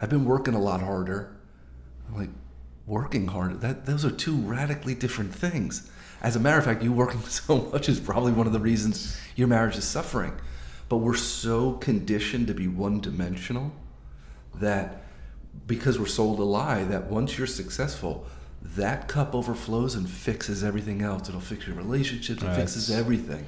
[0.00, 1.36] I've been working a lot harder.
[2.08, 2.30] I'm like,
[2.86, 3.54] working harder.
[3.54, 5.90] That those are two radically different things.
[6.20, 9.18] As a matter of fact, you working so much is probably one of the reasons
[9.36, 10.32] your marriage is suffering.
[10.88, 13.72] But we're so conditioned to be one dimensional
[14.54, 15.04] that
[15.66, 18.26] because we're sold a lie that once you're successful,
[18.62, 21.28] that cup overflows and fixes everything else.
[21.28, 22.56] It'll fix your relationships, it Right.
[22.56, 23.46] fixes everything.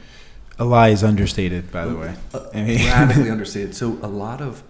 [0.59, 2.14] a lie is understated, by the uh, way.
[2.35, 3.75] Uh, I mean- radically understated.
[3.75, 4.62] So a lot of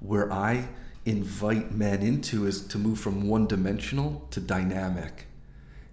[0.00, 0.68] where I
[1.06, 5.24] invite men into is to move from one dimensional to dynamic.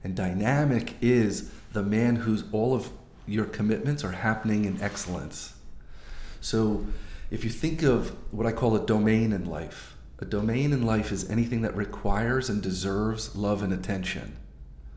[0.03, 2.89] And dynamic is the man whose all of
[3.27, 5.53] your commitments are happening in excellence.
[6.41, 6.85] So
[7.29, 11.11] if you think of what I call a domain in life, a domain in life
[11.11, 14.37] is anything that requires and deserves love and attention.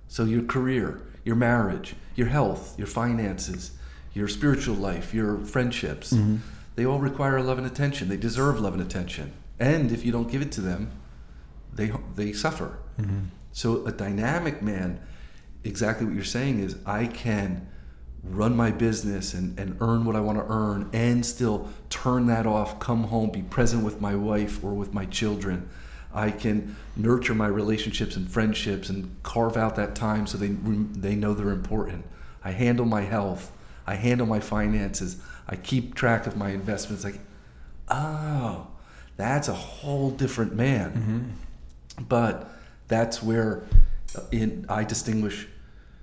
[0.07, 3.73] So your career, your marriage, your health, your finances,
[4.15, 6.37] your spiritual life, your friendships, mm-hmm.
[6.77, 8.09] they all require love and attention.
[8.09, 9.33] They deserve love and attention.
[9.59, 10.93] And if you don't give it to them,
[11.75, 12.79] they they suffer.
[13.01, 13.25] Mm-hmm.
[13.53, 15.01] So a dynamic man,
[15.65, 17.69] exactly what you're saying is I can
[18.23, 22.47] run my business and, and earn what I want to earn and still turn that
[22.47, 25.69] off, come home, be present with my wife or with my children.
[26.13, 31.15] I can nurture my relationships and friendships and carve out that time so they they
[31.15, 32.05] know they're important.
[32.43, 33.53] I handle my health.
[33.87, 35.21] I handle my finances.
[35.49, 37.05] I keep track of my investments.
[37.05, 37.21] Like,
[37.89, 38.67] oh,
[39.17, 40.93] that's a whole different man.
[40.93, 42.05] Mm-hmm.
[42.05, 42.51] But
[42.89, 43.65] that's where
[44.33, 45.47] in, I distinguish,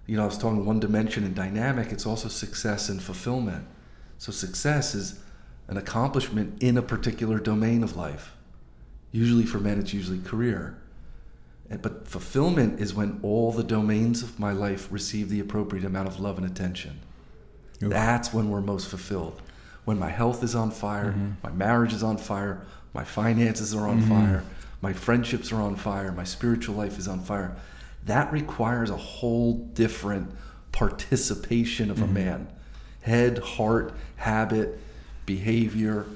[0.05, 3.65] you know, I was talking one dimension and dynamic, it's also success and fulfillment.
[4.17, 5.19] So success is
[5.67, 8.33] an accomplishment in a particular domain of life.
[9.11, 10.77] Usually for men, it's usually career.
[11.81, 16.19] But fulfillment is when all the domains of my life receive the appropriate amount of
[16.19, 16.99] love and attention.
[17.79, 19.41] That's when we're most fulfilled.
[19.83, 21.31] When my health is on fire, mm-hmm.
[21.43, 22.61] my marriage is on fire,
[22.93, 24.09] my finances are on mm-hmm.
[24.09, 24.43] fire,
[24.81, 27.55] my friendships are on fire, my spiritual life is on fire.
[28.05, 30.31] That requires a whole different
[30.71, 32.13] participation of a mm-hmm.
[32.13, 32.47] man
[33.01, 34.79] head, heart, habit,
[35.27, 36.07] behavior,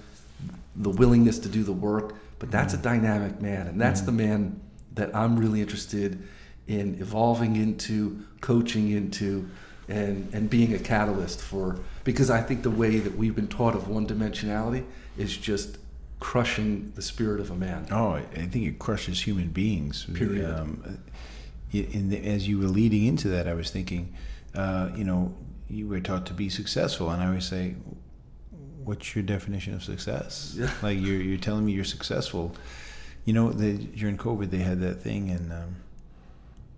[0.75, 2.15] the willingness to do the work.
[2.39, 2.83] But that's a mm-hmm.
[2.83, 4.29] dynamic man, and that's the mm-hmm.
[4.29, 4.61] man
[4.95, 6.21] that I'm really interested
[6.67, 9.49] in evolving into, coaching into,
[9.87, 11.79] and and being a catalyst for.
[12.03, 14.85] Because I think the way that we've been taught of one dimensionality
[15.17, 15.77] is just
[16.19, 17.87] crushing the spirit of a man.
[17.91, 20.05] Oh, I I think it crushes human beings.
[20.13, 20.49] Period.
[20.49, 20.99] Um,
[21.71, 24.13] in the, as you were leading into that, I was thinking,
[24.55, 25.33] uh, you know,
[25.69, 27.75] you were taught to be successful, and I always say,
[28.83, 30.71] "What's your definition of success?" Yeah.
[30.81, 32.55] Like you're you're telling me you're successful.
[33.25, 35.75] You know, the, during COVID, they had that thing, and um,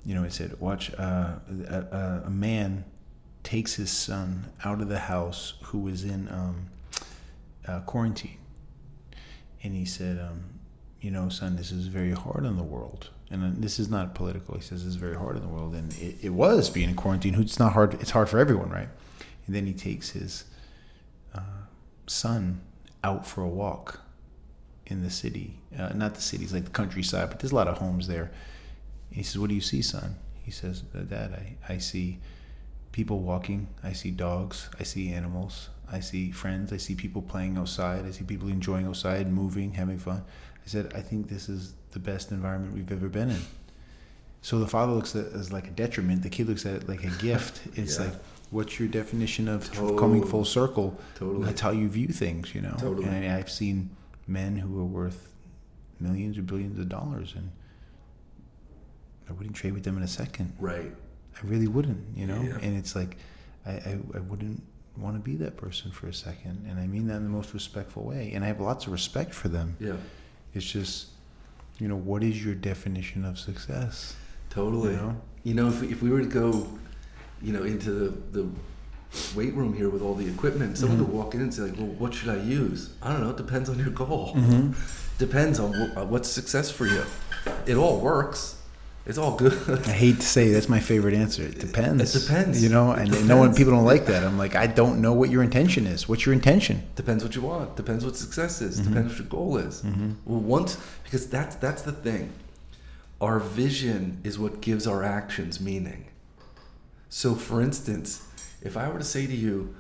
[0.06, 1.36] you know, it said, "Watch uh,
[1.70, 2.84] a, a, a man
[3.44, 6.68] takes his son out of the house who was in um,
[7.68, 8.38] uh, quarantine."
[9.64, 10.44] and he said, um,
[11.00, 14.16] "You know, son, this is very hard on the world, and uh, this is not
[14.16, 16.90] political." He says, "This is very hard in the world," and it, it was being
[16.90, 17.36] in quarantine.
[17.36, 17.96] It's not hard.
[17.96, 18.90] It's hard for everyone, right?
[19.48, 20.46] And then he takes his
[21.34, 21.66] uh,
[22.08, 22.62] son
[23.04, 24.02] out for a walk
[24.86, 27.68] in the city, uh, not the city, it's like the countryside, but there's a lot
[27.68, 28.32] of homes there.
[29.10, 32.20] And he says, "What do you see, son?" He says, "Dad, I, I see."
[32.92, 33.68] people walking.
[33.84, 34.70] I see dogs.
[34.80, 35.70] I see animals.
[35.92, 36.72] I see friends.
[36.74, 38.06] I see people playing outside.
[38.06, 40.24] I see people enjoying outside, moving, having fun.
[40.64, 43.42] I said, I think this is the best environment we've ever been in.
[44.42, 46.24] So the father looks at it as like a detriment.
[46.24, 47.62] The kid looks at it like a gift.
[47.76, 48.06] It's Yeah.
[48.06, 48.14] like,
[48.50, 51.00] what's your definition of coming full circle?
[51.16, 51.46] Totally.
[51.46, 52.76] That's how you view things, you know.
[52.80, 53.08] Totally.
[53.08, 53.90] And I've seen
[54.28, 55.32] men who are worth
[56.00, 57.52] millions or billions of dollars, and
[59.30, 60.54] I wouldn't trade with them in a second.
[60.60, 60.92] Right.
[61.36, 62.42] I really wouldn't, you know.
[62.42, 62.58] Yeah.
[62.62, 63.18] And it's like,
[63.66, 64.62] I, I, I wouldn't
[64.98, 67.54] want to be that person for a second, and I mean that in the most
[67.54, 68.32] respectful way.
[68.34, 69.78] And I have lots of respect for them.
[69.80, 69.94] Yeah.
[70.54, 71.08] It's just,
[71.82, 74.16] you know, what is your definition of success?
[74.52, 74.92] Totally.
[74.92, 75.22] You know?
[75.44, 76.68] You know, if, if we were to go,
[77.42, 78.10] you know, into the,
[78.40, 78.48] the
[79.36, 81.06] weight room here with all the equipment, someone Mm-hmm.
[81.08, 82.94] could walk in and say, like, well, what should I use?
[83.02, 83.32] I don't know.
[83.32, 84.36] It depends on your goal.
[84.36, 84.74] Mm-hmm.
[85.18, 87.04] Depends on wh- uh, what's success for you.
[87.66, 88.61] It all works.
[89.06, 89.54] It's all good.
[89.88, 91.44] I hate to say that's my favorite answer.
[91.44, 92.16] It depends.
[92.16, 92.64] It depends.
[92.64, 94.24] You know, and no one people don't like that.
[94.24, 96.08] I'm like, I don't know what your intention is.
[96.08, 96.84] What's your intention?
[96.96, 97.76] Depends what you want.
[97.76, 98.80] Depends what success is.
[98.80, 98.90] Mm-hmm.
[98.94, 99.84] Depends what your goal is.
[100.26, 102.32] Well, once because that's that's the thing.
[103.20, 106.06] Our vision is what gives our actions meaning.
[107.10, 108.28] So, for instance,
[108.62, 109.76] if I were to say to you,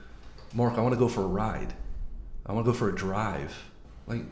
[0.53, 1.73] Mark, I want to go for a ride.
[2.45, 3.69] I want to go for a drive.
[4.07, 4.23] Like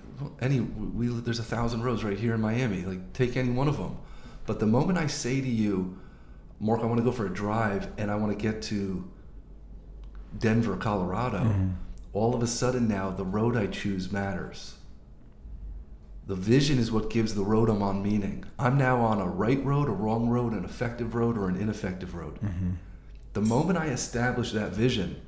[0.42, 2.82] any, we there's a thousand roads right here in Miami.
[2.82, 3.98] Like take any one of them.
[4.50, 6.00] But the moment I say to you,
[6.60, 9.08] Mark, I want to go for a drive, and I want to get to
[10.36, 11.70] Denver, Colorado, mm-hmm.
[12.14, 14.74] all of a sudden now the road I choose matters.
[16.26, 18.44] The vision is what gives the road I'm on meaning.
[18.58, 22.16] I'm now on a right road, a wrong road, an effective road, or an ineffective
[22.16, 22.40] road.
[22.42, 22.72] Mm-hmm.
[23.34, 25.22] The moment I establish that vision,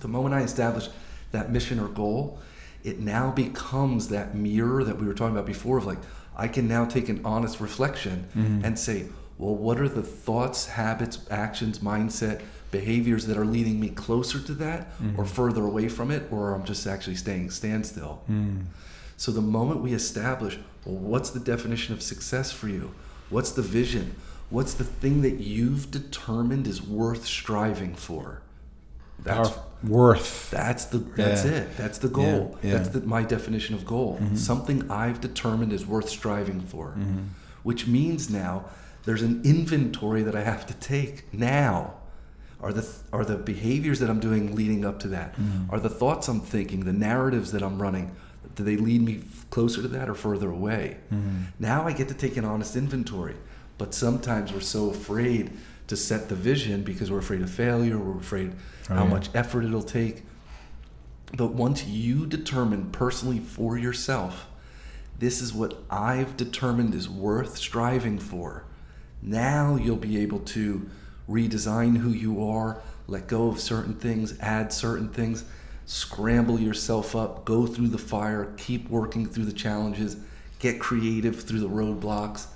[0.00, 0.90] the moment I establish
[1.32, 2.38] that mission or goal,
[2.84, 6.00] it now becomes that mirror that we were talking about before of like,
[6.36, 8.64] I can now take an honest reflection mm-hmm.
[8.64, 9.06] and say,
[9.38, 14.52] well, what are the thoughts, habits, actions, mindset, behaviors that are leading me closer to
[14.54, 15.24] that or mm-hmm.
[15.24, 18.22] further away from it, or I'm just actually staying standstill?
[18.30, 18.64] Mm.
[19.16, 22.92] So the moment we establish, well, what's the definition of success for you?
[23.30, 24.14] What's the vision?
[24.50, 28.42] What's the thing that you've determined is worth striving for?
[29.24, 30.50] That's Power, worth.
[30.50, 31.50] that's the that's Yeah.
[31.52, 31.76] it.
[31.76, 32.58] That's the goal.
[32.62, 32.76] Yeah, yeah.
[32.78, 34.18] That's the, my definition of goal.
[34.20, 34.36] Mm-hmm.
[34.36, 36.88] Something I've determined is worth striving for.
[36.98, 37.22] Mm-hmm.
[37.62, 38.66] Which means now
[39.04, 41.94] there's an inventory that I have to take now.
[42.60, 45.32] Are the are the behaviors that I'm doing leading up to that?
[45.34, 45.70] Mm-hmm.
[45.74, 48.14] Are the thoughts I'm thinking, the narratives that I'm running,
[48.54, 50.96] do they lead me closer to that or further away?
[51.58, 53.36] Now I get to take an honest inventory.
[53.78, 55.50] But sometimes we're so afraid
[55.88, 58.52] to set the vision because we're afraid of failure, we're afraid
[58.88, 60.22] Oh, how much effort it'll take.
[61.36, 64.46] But once you determine personally for yourself,
[65.18, 68.64] this is what I've determined is worth striving for,
[69.22, 70.88] now you'll be able to
[71.28, 75.44] redesign who you are, let go of certain things, add certain things,
[75.86, 80.16] scramble yourself up, go through the fire, keep working through the challenges,
[80.58, 82.46] get creative through the roadblocks,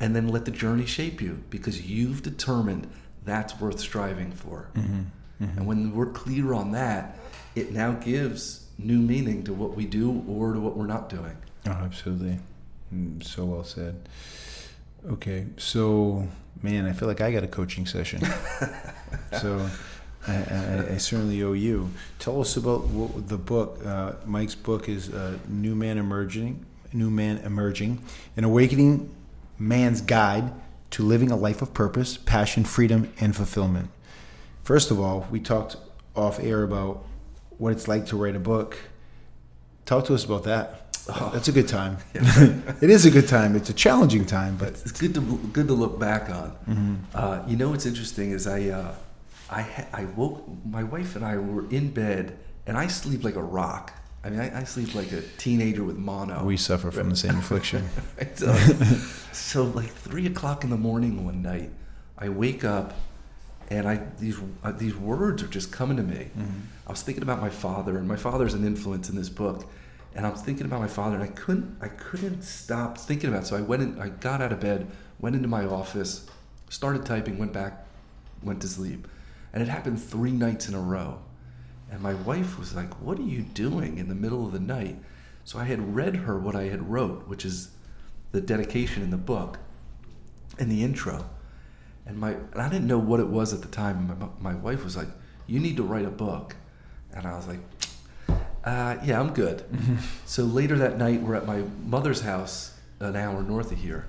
[0.00, 2.86] and then let the journey shape you because you've determined
[3.24, 4.68] that's worth striving for.
[5.40, 7.18] And when we're clear on that,
[7.54, 11.36] it now gives new meaning to what we do or to what we're not doing.
[11.66, 12.38] Oh, absolutely.
[12.94, 14.08] Mm, So well said.
[15.06, 16.26] Okay, so
[16.62, 18.22] man, I feel like I got a coaching session.
[19.40, 19.68] so
[20.26, 21.90] I, I, I certainly owe you.
[22.18, 23.80] Tell us about what, the book.
[23.84, 26.64] Uh, Mike's book is uh, "New Man Emerging."
[26.94, 28.00] New Man Emerging,
[28.36, 29.12] an awakening
[29.68, 30.52] man's guide
[30.90, 33.90] to living a life of purpose, passion, freedom, and fulfillment.
[34.62, 35.76] First of all, we talked
[36.14, 37.04] off air about
[37.58, 38.78] what it's like to write a book.
[39.86, 40.80] Talk to us about that.
[41.32, 41.98] That's a good time.
[42.14, 43.56] it is a good time.
[43.56, 45.20] It's a challenging time, but It's good to
[45.52, 47.06] good to look back on.
[47.14, 48.94] Uh, you know what's interesting is I uh,
[49.50, 53.36] I ha- I woke my wife and I were in bed and I sleep like
[53.36, 53.92] a rock.
[54.24, 56.44] I mean I, I sleep like a teenager with mono.
[56.44, 57.88] we suffer from the same affliction.
[58.18, 58.54] Right, so,
[59.32, 61.70] so like three o'clock in the morning one night,
[62.16, 62.94] I wake up,
[63.68, 66.30] and I these uh, these words are just coming to me.
[66.86, 69.66] I was thinking about my father, and my father's an influence in this book,
[70.14, 73.42] and I was thinking about my father, and I couldn't I couldn't stop thinking about.
[73.42, 73.46] It.
[73.46, 74.86] So I went in, I got out of bed,
[75.18, 76.26] went into my office,
[76.70, 77.84] started typing, went back,
[78.42, 79.06] went to sleep,
[79.52, 81.20] and it happened three nights in a row.
[81.94, 84.98] And my wife was like, "What are you doing in the middle of the night?"
[85.44, 87.68] So I had read her what I had wrote, which is
[88.32, 89.60] the dedication in the book
[90.58, 91.30] and the intro.
[92.04, 94.08] And my and I didn't know what it was at the time.
[94.40, 95.06] My, my wife was like,
[95.46, 96.56] "You need to write a book,"
[97.12, 97.60] and I was like,
[98.64, 99.62] uh, "Yeah, I'm good."
[100.26, 104.08] so later that night, we're at my mother's house, an hour north of here,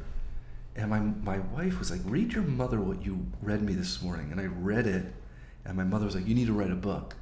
[0.75, 4.31] and my my wife was like, "Read your mother what you read me this morning,"
[4.31, 5.13] and I read it,
[5.63, 7.15] and my mother was like, "You need to write a book,"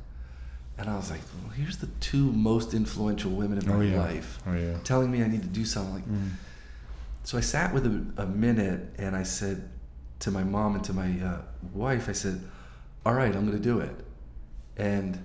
[0.78, 4.00] and I was like, "Well, here's the two most influential women in my Oh, yeah.
[4.00, 4.78] life." Oh yeah.
[4.84, 5.94] telling me I need to do something.
[5.96, 6.04] Like,
[7.24, 9.70] so I sat with a, a minute and I said
[10.20, 11.42] to my mom and to my uh,
[11.74, 12.42] wife, I said,
[13.06, 13.96] "All right, I'm going to do it."
[14.78, 15.20] And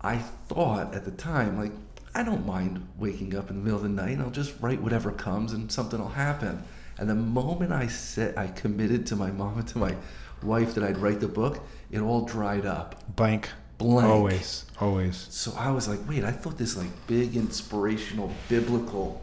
[0.00, 1.72] I thought at the time, like,
[2.14, 4.12] I don't mind waking up in the middle of the night.
[4.12, 6.62] And I'll just write whatever comes, and something will happen.
[6.98, 9.96] And the moment I said I committed to my mom and to my
[10.42, 11.58] wife that I'd write the book,
[11.90, 13.16] it all dried up.
[13.16, 13.50] Blank.
[13.78, 14.08] Blank.
[14.08, 14.64] Always.
[14.80, 15.26] Always.
[15.30, 19.20] So I was like, wait, I thought this like big inspirational biblical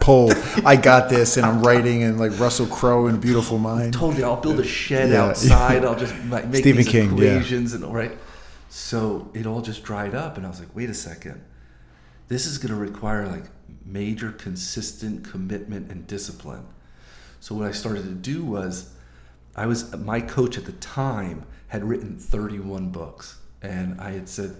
[0.00, 0.32] Pull.
[0.64, 3.92] I got this, and I'm writing, and like Russell Crowe in Beautiful Mind.
[3.92, 5.24] totally I'll build a shed Yeah.
[5.24, 5.84] outside.
[5.84, 7.34] I'll just ma- make Stephen these King, yeah.
[7.36, 8.16] equations and right.
[8.68, 11.42] So it all just dried up, and I was like, wait a second,
[12.28, 13.44] this is going to require like
[13.84, 16.64] major consistent commitment and discipline.
[17.40, 18.93] So what I started to do was,
[19.56, 24.56] I was my coach at the time had written 31 books, and I had said,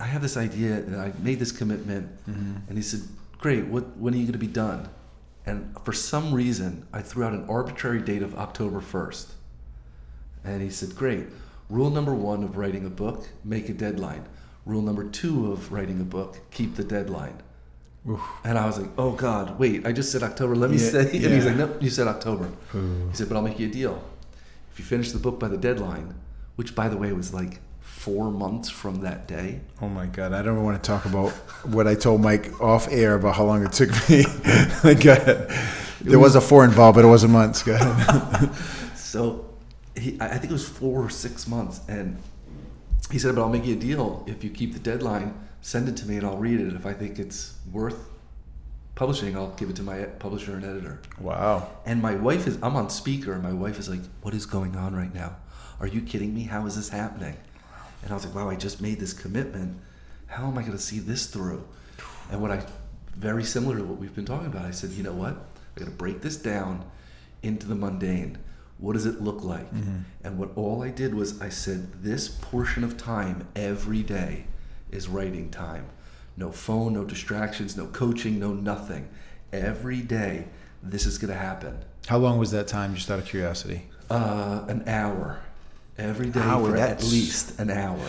[0.00, 2.56] I have this idea, and I made this commitment, mm-hmm.
[2.68, 3.00] and he said,
[3.38, 4.88] great, what when are you going to be done?
[5.48, 9.28] And for some reason, I threw out an arbitrary date of October 1st.
[10.44, 11.26] And he said, Great.
[11.70, 14.26] Rule number one of writing a book, make a deadline.
[14.66, 17.42] Rule number two of writing a book, keep the deadline.
[18.44, 20.54] And I was like, Oh God, wait, I just said October.
[20.56, 21.00] Let me Yeah, say.
[21.24, 22.50] And he's like, Nope, you said October.
[22.74, 23.08] Ooh.
[23.10, 24.02] He said, But I'll make you a deal.
[24.72, 26.14] If you finish the book by the deadline,
[26.56, 29.60] which by the way was like four months from that day.
[29.82, 30.32] Oh my God!
[30.32, 31.30] I don't want to talk about
[31.64, 34.22] what I told Mike off air about how long it took me.
[34.94, 35.46] Go ahead.
[35.50, 35.54] Uh,
[36.02, 37.62] there was a four involved, but it wasn't months.
[37.62, 38.50] Go ahead.
[38.94, 39.46] So
[39.96, 42.18] he, I I think it was four or six months, and
[43.10, 45.34] he said, "But I'll make you a deal if you keep the deadline.
[45.60, 46.72] Send it to me, and I'll read it.
[46.72, 48.08] If I think it's worth
[48.94, 51.68] publishing, I'll give it to my publisher and editor." Wow.
[51.84, 54.76] And my wife is, I'm on speaker, and my wife is like, "What is going
[54.76, 55.36] on right now?
[55.80, 56.44] Are you kidding me?
[56.44, 57.36] How is this happening?"
[58.02, 59.78] And I was like, "Wow, I just made this commitment.
[60.26, 61.64] How am I going to see this through?"
[62.30, 62.64] And what I,
[63.16, 65.34] very similar to what we've been talking about, I said, "You know what?
[65.34, 66.84] I got to break this down
[67.42, 68.38] into the mundane.
[68.78, 69.98] What does it look like?" Mm-hmm.
[70.24, 74.46] And what all I did was I said, "This portion of time every day
[74.90, 75.86] is writing time.
[76.36, 79.08] No phone, no distractions, no coaching, no nothing.
[79.52, 80.46] Every day,
[80.82, 82.94] this is going to happen." How long was that time?
[82.94, 83.82] Just out of curiosity.
[84.10, 85.40] Uh, an hour
[85.98, 88.00] every day Hour, for at least an hour.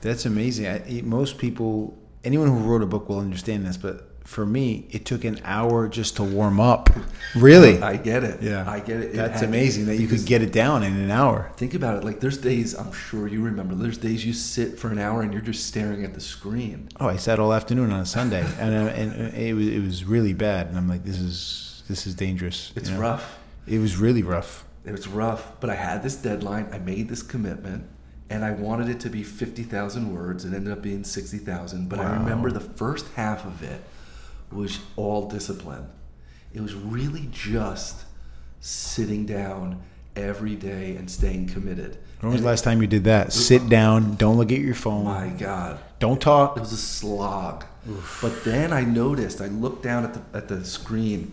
[0.00, 0.66] That's amazing.
[0.66, 1.96] I, most people,
[2.26, 5.86] anyone who wrote a book will understand this, but for me, it took an hour
[5.88, 6.90] just to warm up.
[7.34, 7.82] Really?
[7.82, 8.40] I get it.
[8.40, 8.64] yeah.
[8.66, 9.10] I get it.
[9.10, 11.52] It That's had- amazing that you could get it down in an hour.
[11.58, 12.04] Think about it.
[12.04, 13.74] Like there's days I'm sure you remember.
[13.74, 16.88] There's days you sit for an hour and you're just staring at the screen.
[16.98, 20.04] Oh, I sat all afternoon on a Sunday, and, uh, and it was it was
[20.04, 20.68] really bad.
[20.68, 22.72] And I'm like, this is this is dangerous.
[22.74, 23.02] It's you know?
[23.02, 23.38] rough.
[23.66, 24.64] It was really rough.
[24.86, 26.68] It was rough, but I had this deadline.
[26.72, 27.84] I made this commitment,
[28.28, 30.44] and I wanted it to be fifty thousand words.
[30.44, 31.88] It ended up being sixty thousand.
[31.88, 33.82] But I remember the first half of it
[34.50, 35.88] was all discipline.
[36.52, 38.04] It was really just
[38.60, 39.82] sitting down
[40.14, 41.98] every day and staying committed.
[42.20, 43.32] When was the last time you did that?
[43.32, 44.16] Sit down.
[44.16, 45.04] Don't look at your phone.
[45.04, 45.78] My God.
[45.98, 46.56] Don't talk.
[46.56, 47.64] It was a slog.
[48.20, 51.32] But then I noticed, I looked down at the, at the screen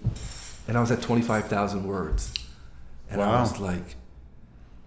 [0.68, 2.34] and I was at 25,000 words.
[3.10, 3.96] And I was like,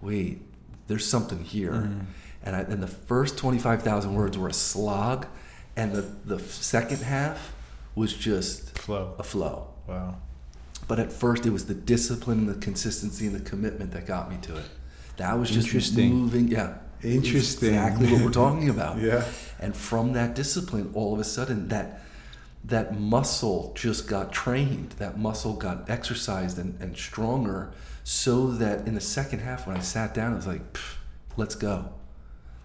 [0.01, 0.41] wait,
[0.87, 1.73] there's something here.
[1.73, 1.99] Mm-hmm.
[2.43, 5.27] And, I, and the first 25,000 words were a slog.
[5.75, 7.53] And the, the second half
[7.95, 9.15] was just Flow.
[9.19, 9.67] a flow.
[9.87, 10.17] Wow.
[10.87, 14.29] But at first, it was the discipline, and the consistency, and the commitment that got
[14.31, 14.65] me to it.
[15.17, 16.13] That was just Interesting.
[16.13, 16.47] moving.
[16.47, 17.69] Yeah, Interesting.
[17.69, 18.97] Exactly what we're talking about.
[19.01, 19.25] Yeah.
[19.59, 22.01] And from that discipline, all of a sudden, that
[22.65, 24.91] that muscle just got trained.
[24.99, 27.71] That muscle got exercised and, and stronger,
[28.07, 30.61] so that in the second half, when I sat down, I was like,
[31.35, 31.89] "Let's go."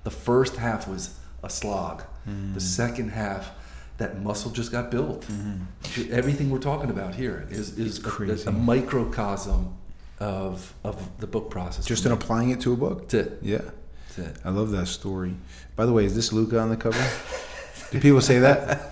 [0.05, 2.05] The first half was a slog.
[2.28, 2.55] Mm.
[2.55, 3.51] The second half,
[3.99, 5.26] that muscle just got built.
[6.12, 8.49] Everything we're talking about here is, is a, crazy.
[8.49, 9.76] a microcosm
[10.20, 11.86] of of the book process.
[11.86, 13.09] Just in applying it to a book.
[13.09, 13.39] That's it.
[13.43, 13.62] Yeah.
[14.16, 14.36] That's it.
[14.44, 15.35] I love that story.
[15.74, 17.05] By the way, is this Luca on the cover?
[17.90, 18.91] Do people say that?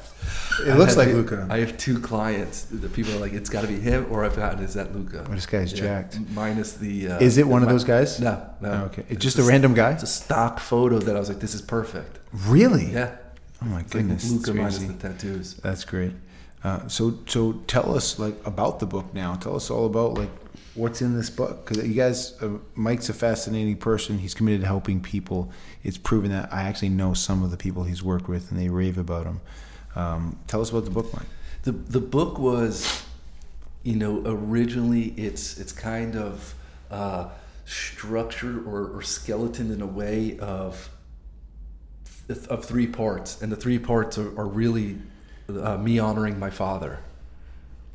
[0.67, 1.47] It looks like Luca.
[1.51, 2.65] I have two clients.
[2.65, 5.27] The people are like, it's got to be him, or I've gotten, is that Luca?
[5.29, 6.19] Oh, this guy's jacked.
[6.35, 7.09] Minus the.
[7.13, 8.21] Uh, Is it one of mi- those guys?
[8.21, 8.71] No, no.
[8.71, 9.05] Oh, okay.
[9.09, 9.93] It's just a random guy?
[9.93, 12.19] It's a stock photo that I was like, this is perfect.
[12.47, 12.87] Really?
[12.87, 13.17] Yeah.
[13.63, 14.31] Oh my It's like goodness.
[14.31, 15.55] Luca that's minus the tattoos.
[15.55, 16.13] That's great.
[16.65, 19.35] Uh, so so tell us like about the book now.
[19.35, 20.31] Tell us all about like
[20.75, 24.19] what's in this book because you guys, uh, Mike's a fascinating person.
[24.19, 25.51] He's committed to helping people.
[25.83, 28.69] It's proven that I actually know some of the people he's worked with, and they
[28.69, 29.41] rave about him.
[29.97, 31.27] Um, tell us about the book, Mike.
[31.63, 33.03] The the book was,
[33.83, 36.55] you know, originally it's it's kind of
[36.91, 37.29] uh,
[37.65, 40.89] structured or, or skeleton in a way of
[42.49, 44.99] of three parts, and the three parts are, are really
[45.49, 47.01] uh, me honoring my father.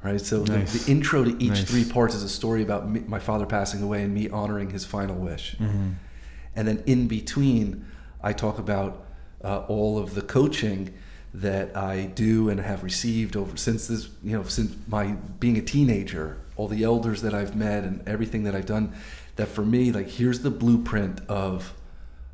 [0.04, 0.86] Right, so the, Nice.
[0.86, 1.64] the intro to each Nice.
[1.64, 4.86] three parts is a story about me, my father passing away and me honoring his
[4.86, 5.56] final wish.
[5.60, 7.86] And then in between,
[8.22, 9.04] I talk about
[9.44, 10.94] uh, all of the coaching
[11.42, 15.62] that I do and have received over since this, you know, since my being a
[15.62, 18.94] teenager, all the elders that I've met and everything that I've done,
[19.36, 21.74] that for me, like, here's the blueprint of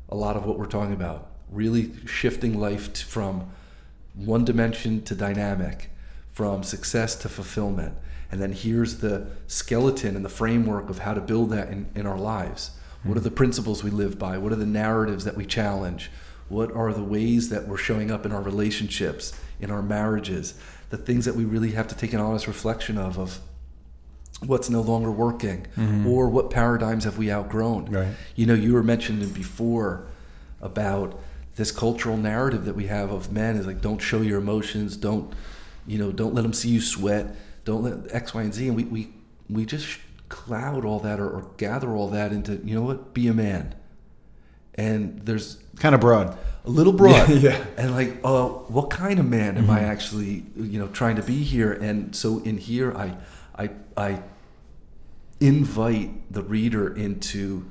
[0.08, 1.26] a lot of what we're talking about.
[1.50, 3.50] Really shifting life t- from
[4.14, 5.90] one dimension to dynamic,
[6.30, 7.94] from success to fulfillment.
[8.30, 12.06] And then here's the skeleton and the framework of how to build that in, in
[12.06, 12.70] our lives.
[13.02, 13.24] What are hmm.
[13.24, 14.38] the principles we live by?
[14.38, 16.08] What are the narratives that we challenge?
[16.52, 20.52] What are the ways that we're showing up in our relationships, in our marriages?
[20.90, 23.40] The things that we really have to take an honest reflection of, of
[24.44, 26.06] what's no longer working, mm-hmm.
[26.06, 27.86] or what paradigms have we outgrown?
[27.86, 28.14] Right.
[28.36, 30.06] You know, you were mentioning before
[30.60, 31.18] about
[31.56, 35.32] this cultural narrative that we have of men is like, don't show your emotions, don't,
[35.86, 37.34] you know, don't let them see you sweat,
[37.64, 39.12] don't let X, Y, and Z, and we we
[39.48, 39.98] we just
[40.28, 43.74] cloud all that or, or gather all that into, you know what, be a man.
[44.74, 46.36] And there's Kind of broad.
[46.64, 47.28] a little broad.
[47.42, 47.62] Yeah.
[47.76, 51.42] And like, uh, what kind of man am I actually, you know, trying to be
[51.42, 51.72] here?
[51.72, 53.16] And so in here, I,
[53.58, 54.22] I, I
[55.40, 57.66] invite the reader into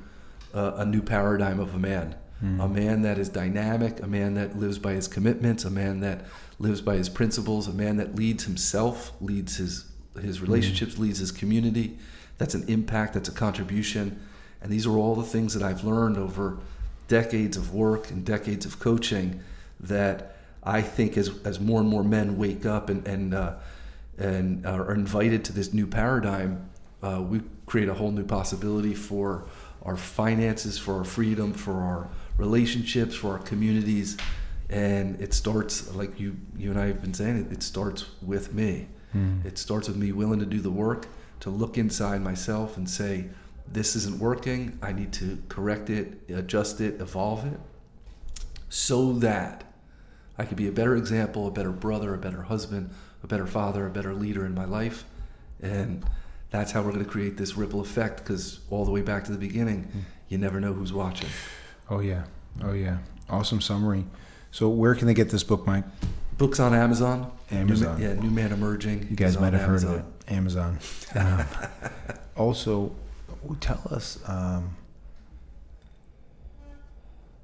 [0.54, 2.16] uh, a new paradigm of a man,
[2.60, 6.26] a man that is dynamic, a man that lives by his commitments, a man that
[6.58, 9.86] lives by his principles, a man that leads himself, leads his
[10.22, 11.98] his relationships, leads his community.
[12.40, 13.14] That's an impact.
[13.14, 14.20] That's a contribution.
[14.62, 16.58] And these are all the things that I've learned over
[17.12, 19.42] decades of work and decades of coaching
[19.82, 23.56] that I think as, as more and more men wake up and, and, uh,
[24.18, 26.70] and are invited to this new paradigm,
[27.04, 29.44] uh, we create a whole new possibility for
[29.84, 32.08] our finances, for our freedom, for our
[32.38, 34.16] relationships, for our communities.
[34.70, 38.54] And it starts, like you, you and I have been saying, it, it starts with
[38.54, 38.88] me.
[39.46, 41.08] It starts with me willing to do the work,
[41.42, 43.26] to look inside myself and say,
[43.74, 44.78] this isn't working.
[44.82, 47.60] I need to correct it, adjust it, evolve it,
[48.70, 49.64] so that
[50.38, 52.92] I could be a better example, a better brother, a better husband,
[53.24, 55.06] a better father, a better leader in my life.
[55.62, 56.04] And
[56.50, 59.32] that's how we're going to create this ripple effect because all the way back to
[59.32, 61.30] the beginning, you never know who's watching.
[61.90, 62.24] Oh yeah.
[62.64, 63.00] Oh yeah.
[63.30, 64.06] Awesome summary.
[64.52, 65.86] So where can they get this book, Mike?
[66.38, 67.32] Books on Amazon.
[67.52, 68.00] Amazon.
[68.00, 69.08] New, yeah, New Man Emerging.
[69.10, 70.06] You guys might have heard of it.
[70.28, 70.80] Amazon.
[71.14, 71.46] Um,
[72.38, 72.96] also,
[73.60, 74.76] tell us, um,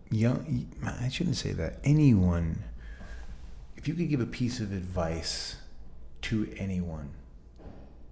[0.10, 0.68] young.
[0.84, 1.80] I shouldn't say that.
[1.84, 2.64] Anyone,
[3.76, 5.58] if you could give a piece of advice
[6.24, 7.12] to anyone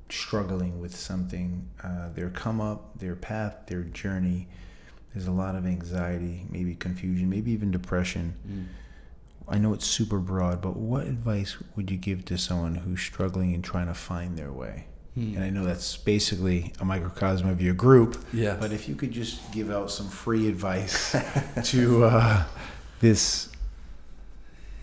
[0.09, 4.47] struggling with something, uh, their come up, their path, their journey.
[5.13, 8.35] There's a lot of anxiety, maybe confusion, maybe even depression.
[8.47, 8.65] Mm.
[9.47, 13.53] I know it's super broad, but what advice would you give to someone who's struggling
[13.53, 14.87] and trying to find their way?
[15.15, 15.35] Hmm.
[15.35, 18.23] And I know that's basically a microcosm of your group.
[18.33, 18.57] Yeah.
[18.59, 21.15] But if you could just give out some free advice
[21.63, 22.43] to uh,
[22.99, 23.49] this,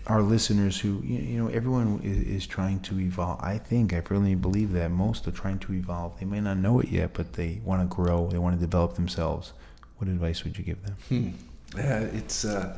[0.07, 3.39] our listeners who, you know, everyone is, is trying to evolve.
[3.41, 6.19] I think, I firmly believe that most are trying to evolve.
[6.19, 8.95] They may not know it yet, but they want to grow, they want to develop
[8.95, 9.53] themselves.
[9.97, 10.95] What advice would you give them?
[11.09, 11.77] Hmm.
[11.77, 12.75] Yeah, it's uh,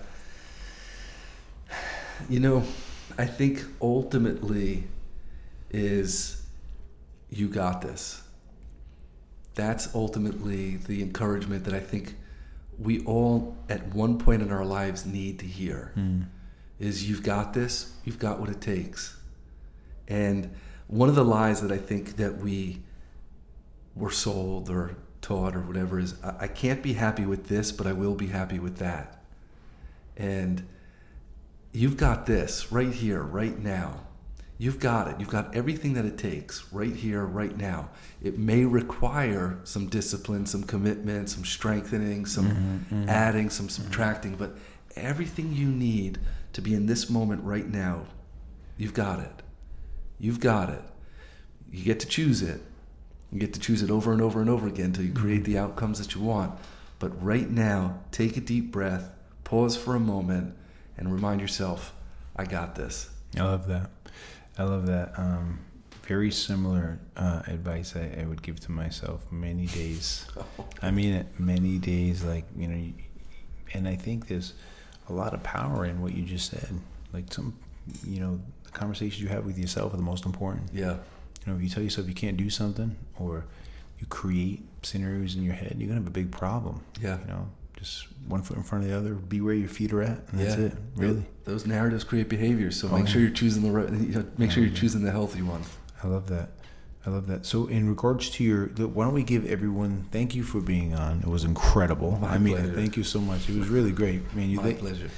[2.29, 2.63] you know,
[3.17, 4.83] I think ultimately
[5.71, 6.44] is
[7.35, 8.21] you got this.
[9.55, 12.15] That's ultimately the encouragement that I think
[12.77, 15.91] we all at one point in our lives need to hear.
[15.95, 16.23] Hmm.
[16.79, 19.17] Is you've got this, you've got what it takes.
[20.07, 20.53] And
[20.87, 22.81] one of the lies that I think that we
[23.95, 27.87] were sold or taught or whatever is I, I can't be happy with this, but
[27.87, 29.23] I will be happy with that.
[30.17, 30.67] And
[31.71, 34.04] you've got this right here, right now.
[34.57, 35.19] You've got it.
[35.19, 37.89] You've got everything that it takes right here, right now.
[38.23, 43.09] It may require some discipline, some commitment, some strengthening, some mm-hmm, mm-hmm.
[43.09, 43.83] adding, some mm-hmm.
[43.83, 44.55] subtracting, but
[44.95, 46.19] everything you need
[46.53, 48.05] to be in this moment right now,
[48.77, 49.43] you've got it.
[50.19, 50.81] You've got it.
[51.69, 52.61] You get to choose it.
[53.33, 55.57] You get to choose it over and over and over again until you create the
[55.57, 56.57] outcomes that you want.
[56.99, 59.11] But right now, take a deep breath,
[59.43, 60.55] pause for a moment,
[60.97, 61.93] and remind yourself,
[62.37, 63.09] I got this.
[63.37, 63.89] I love that.
[64.57, 65.17] I love that.
[65.17, 65.59] Um,
[66.03, 70.27] very similar uh, advice I, I would give to myself many days.
[70.81, 72.23] I mean it, many days.
[72.23, 72.93] Like you know,
[73.73, 74.53] and I think there's
[75.09, 76.69] a lot of power in what you just said.
[77.13, 77.57] Like some,
[78.03, 80.69] you know, the conversations you have with yourself are the most important.
[80.73, 80.97] Yeah.
[81.45, 83.45] You know, if you tell yourself you can't do something, or
[83.99, 86.81] you create scenarios in your head, you're gonna have a big problem.
[87.01, 87.19] Yeah.
[87.21, 87.49] You know,
[87.85, 89.13] just one foot in front of the other.
[89.13, 90.65] Be where your feet are at, and that's yeah.
[90.67, 90.73] it.
[90.95, 91.23] Really.
[91.43, 93.11] Those, narratives create behaviors, so Oh, make yeah.
[93.11, 93.89] sure you're choosing the right.
[93.91, 95.61] You know, make sure Oh, you're choosing the healthy one.
[96.03, 96.49] I love that.
[97.05, 97.45] I love that.
[97.45, 100.05] So, in regards to your, why don't we give everyone?
[100.11, 101.19] Thank you for being on.
[101.19, 102.17] It was incredible.
[102.19, 102.73] My I mean, pleasure.
[102.73, 103.47] thank you so much.
[103.47, 104.49] It was really great, man.
[104.49, 105.09] You My think pleasure.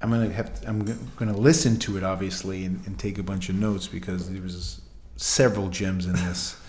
[0.00, 3.50] I'm gonna have to, I'm gonna listen to it obviously and, and take a bunch
[3.50, 4.80] of notes because there was
[5.16, 6.56] several gems in this.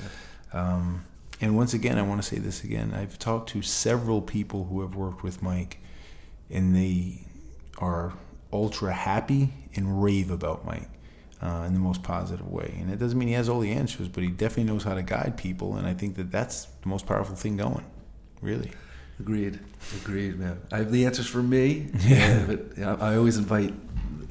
[0.53, 1.05] Um,
[1.41, 2.93] and once again, I want to say this again.
[2.93, 5.79] I've talked to several people who have worked with Mike,
[6.49, 7.25] and they
[7.79, 8.13] are
[8.53, 10.89] ultra happy and rave about Mike
[11.41, 12.75] uh, in the most positive way.
[12.79, 15.01] And it doesn't mean he has all the answers, but he definitely knows how to
[15.01, 15.77] guide people.
[15.77, 17.85] And I think that that's the most powerful thing going,
[18.41, 18.71] really.
[19.19, 19.59] Agreed.
[20.01, 20.59] Agreed, man.
[20.71, 21.89] I have the answers for me.
[21.99, 22.45] Yeah.
[22.45, 23.73] but I always invite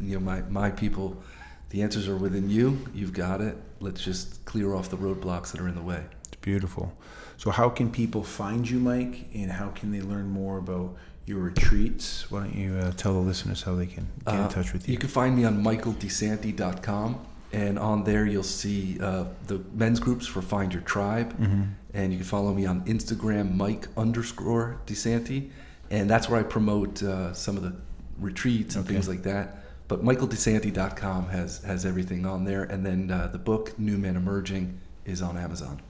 [0.01, 1.23] you know my my people.
[1.71, 2.85] The answers are within you.
[2.93, 3.57] You've got it.
[3.79, 6.05] Let's just clear off the roadblocks that are in the way.
[6.41, 6.93] Beautiful.
[7.37, 10.95] So, how can people find you, Mike, and how can they learn more about
[11.27, 12.31] your retreats?
[12.31, 14.89] Why don't you uh, tell the listeners how they can get in Uh, touch with
[14.89, 14.93] you?
[14.93, 17.19] You can find me on michaeldesanti.com,
[17.53, 21.63] and on there you'll see uh, the men's groups for Find Your Tribe, Mm-hmm.
[21.95, 25.51] and you can follow me on Instagram, Mike underscore Desanti,
[25.91, 27.75] and that's where I promote uh, some of the
[28.19, 28.95] retreats and Okay.
[28.95, 29.57] things like that.
[29.89, 34.79] But michaeldesanti.com has has everything on there, and then uh, the book New Man Emerging
[35.05, 35.81] is on Amazon.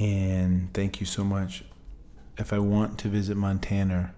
[0.00, 1.62] And thank you so much.
[2.38, 4.14] If I want to visit Montana,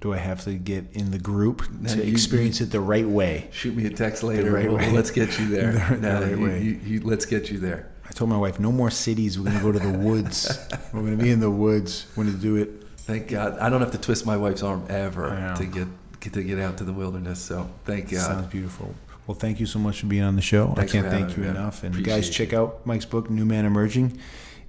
[0.00, 3.06] do I have to get in the group No, to you- experience it the right
[3.08, 3.48] way?
[3.52, 4.50] Shoot me a text later.
[4.52, 5.72] right we'll- let's get you there.
[5.72, 6.62] The- the right you- way.
[6.62, 7.86] you- you- let's get you there.
[8.08, 9.38] I told my wife, no more cities.
[9.38, 10.58] We're going to go to the woods.
[10.92, 12.06] We're going to be in the woods.
[12.16, 12.82] We're going to do it.
[12.96, 13.56] Thank God.
[13.60, 15.86] I don't have to twist my wife's arm ever to get,
[16.18, 17.38] get to get out to the wilderness.
[17.40, 18.20] So thank God.
[18.20, 18.92] Sounds beautiful.
[19.28, 20.72] Well, thank you so much for being on the show.
[20.74, 21.84] Thanks I can't thank you me, enough.
[21.84, 22.58] And Appreciate guys, check you.
[22.58, 24.18] out Mike's book, New Man Emerging,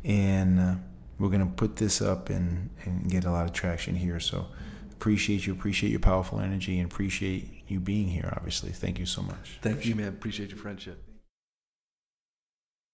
[0.04, 0.76] and uh,
[1.20, 4.20] we're gonna put this up and and get a lot of traction here.
[4.20, 4.48] So
[4.92, 8.34] appreciate you, appreciate your powerful energy, and appreciate you being here.
[8.36, 9.60] Obviously, thank you so much.
[9.62, 10.10] Thank you, man.
[10.10, 11.11] Appreciate your friendship.